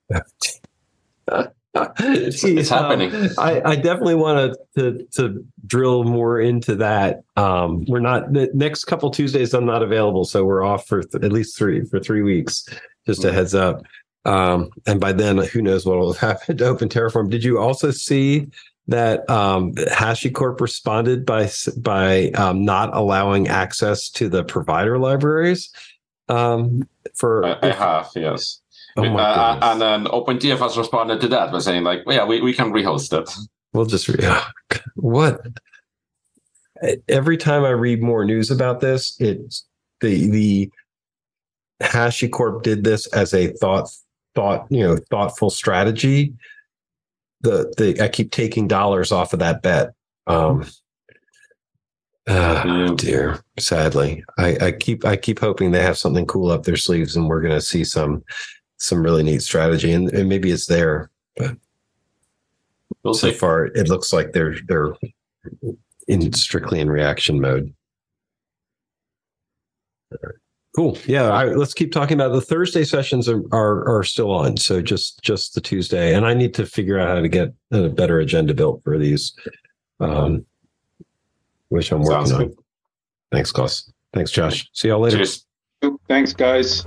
[1.73, 3.13] it's, it's happening.
[3.15, 7.23] Um, I, I, definitely want to, to drill more into that.
[7.37, 9.53] Um, we're not the next couple Tuesdays.
[9.53, 12.65] I'm not available, so we're off for th- at least three for three weeks.
[13.05, 13.35] Just a mm-hmm.
[13.37, 13.83] heads up.
[14.25, 17.29] Um, and by then, who knows what will have happened to Open Terraform?
[17.29, 18.47] Did you also see
[18.87, 25.71] that um, HashiCorp responded by by um, not allowing access to the provider libraries?
[26.27, 28.61] Um, for I, I have yes.
[28.97, 32.41] Oh uh, and then OpenTF has responded to that by saying, like, well, yeah, we,
[32.41, 33.29] we can rehost it.
[33.73, 34.27] We'll just re-
[34.95, 35.41] what?
[37.07, 39.65] Every time I read more news about this, it's
[40.01, 40.71] the the
[41.81, 43.89] HashiCorp did this as a thought
[44.35, 46.33] thought you know thoughtful strategy.
[47.41, 49.93] The the I keep taking dollars off of that bet.
[50.27, 50.65] Um,
[52.27, 56.77] uh, dear, sadly, I, I keep I keep hoping they have something cool up their
[56.77, 58.23] sleeves, and we're going to see some
[58.81, 61.55] some really neat strategy, and, and maybe it's there, but
[63.03, 63.37] we'll so see.
[63.37, 64.93] far it looks like they're they're
[66.07, 67.73] in strictly in reaction mode.
[70.75, 70.97] Cool.
[71.05, 71.29] Yeah.
[71.29, 74.55] I, let's keep talking about the Thursday sessions are, are, are still on.
[74.55, 77.89] So just just the Tuesday, and I need to figure out how to get a
[77.89, 79.33] better agenda built for these,
[79.99, 80.45] um,
[81.69, 82.57] which I'm Sounds working good.
[82.57, 82.63] on.
[83.31, 83.91] Thanks, Klaus.
[84.13, 84.69] Thanks, Josh.
[84.73, 85.17] See y'all later.
[85.17, 85.45] Cheers.
[86.07, 86.83] Thanks, guys.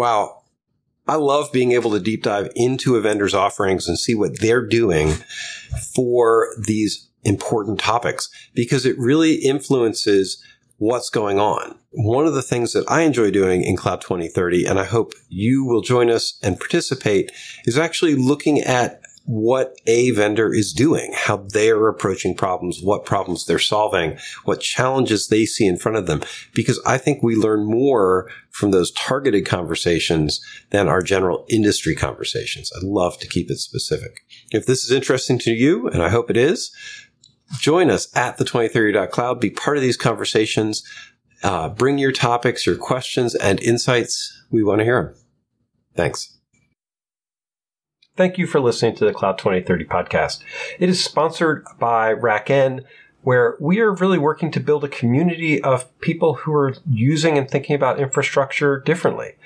[0.00, 0.40] Wow,
[1.06, 4.66] I love being able to deep dive into a vendor's offerings and see what they're
[4.66, 5.12] doing
[5.94, 10.42] for these important topics because it really influences
[10.78, 11.78] what's going on.
[11.90, 15.66] One of the things that I enjoy doing in Cloud 2030, and I hope you
[15.66, 17.30] will join us and participate,
[17.66, 23.46] is actually looking at what a vendor is doing, how they're approaching problems, what problems
[23.46, 26.22] they're solving, what challenges they see in front of them.
[26.54, 30.40] Because I think we learn more from those targeted conversations
[30.70, 32.72] than our general industry conversations.
[32.74, 34.24] I love to keep it specific.
[34.50, 36.74] If this is interesting to you, and I hope it is,
[37.58, 39.40] join us at the 2030.cloud.
[39.40, 40.82] Be part of these conversations.
[41.42, 44.44] Uh, bring your topics, your questions, and insights.
[44.50, 45.14] We want to hear them.
[45.96, 46.39] Thanks.
[48.16, 50.40] Thank you for listening to the Cloud 2030 podcast.
[50.78, 52.84] It is sponsored by RackN,
[53.22, 57.48] where we are really working to build a community of people who are using and
[57.48, 59.36] thinking about infrastructure differently.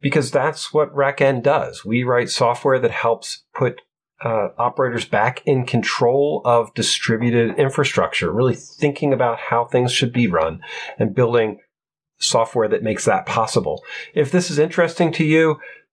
[0.00, 1.84] Because that's what RackN does.
[1.84, 3.82] We write software that helps put
[4.24, 10.26] uh, operators back in control of distributed infrastructure, really thinking about how things should be
[10.26, 10.60] run
[10.98, 11.60] and building
[12.18, 13.82] software that makes that possible.
[14.12, 15.60] If this is interesting to you,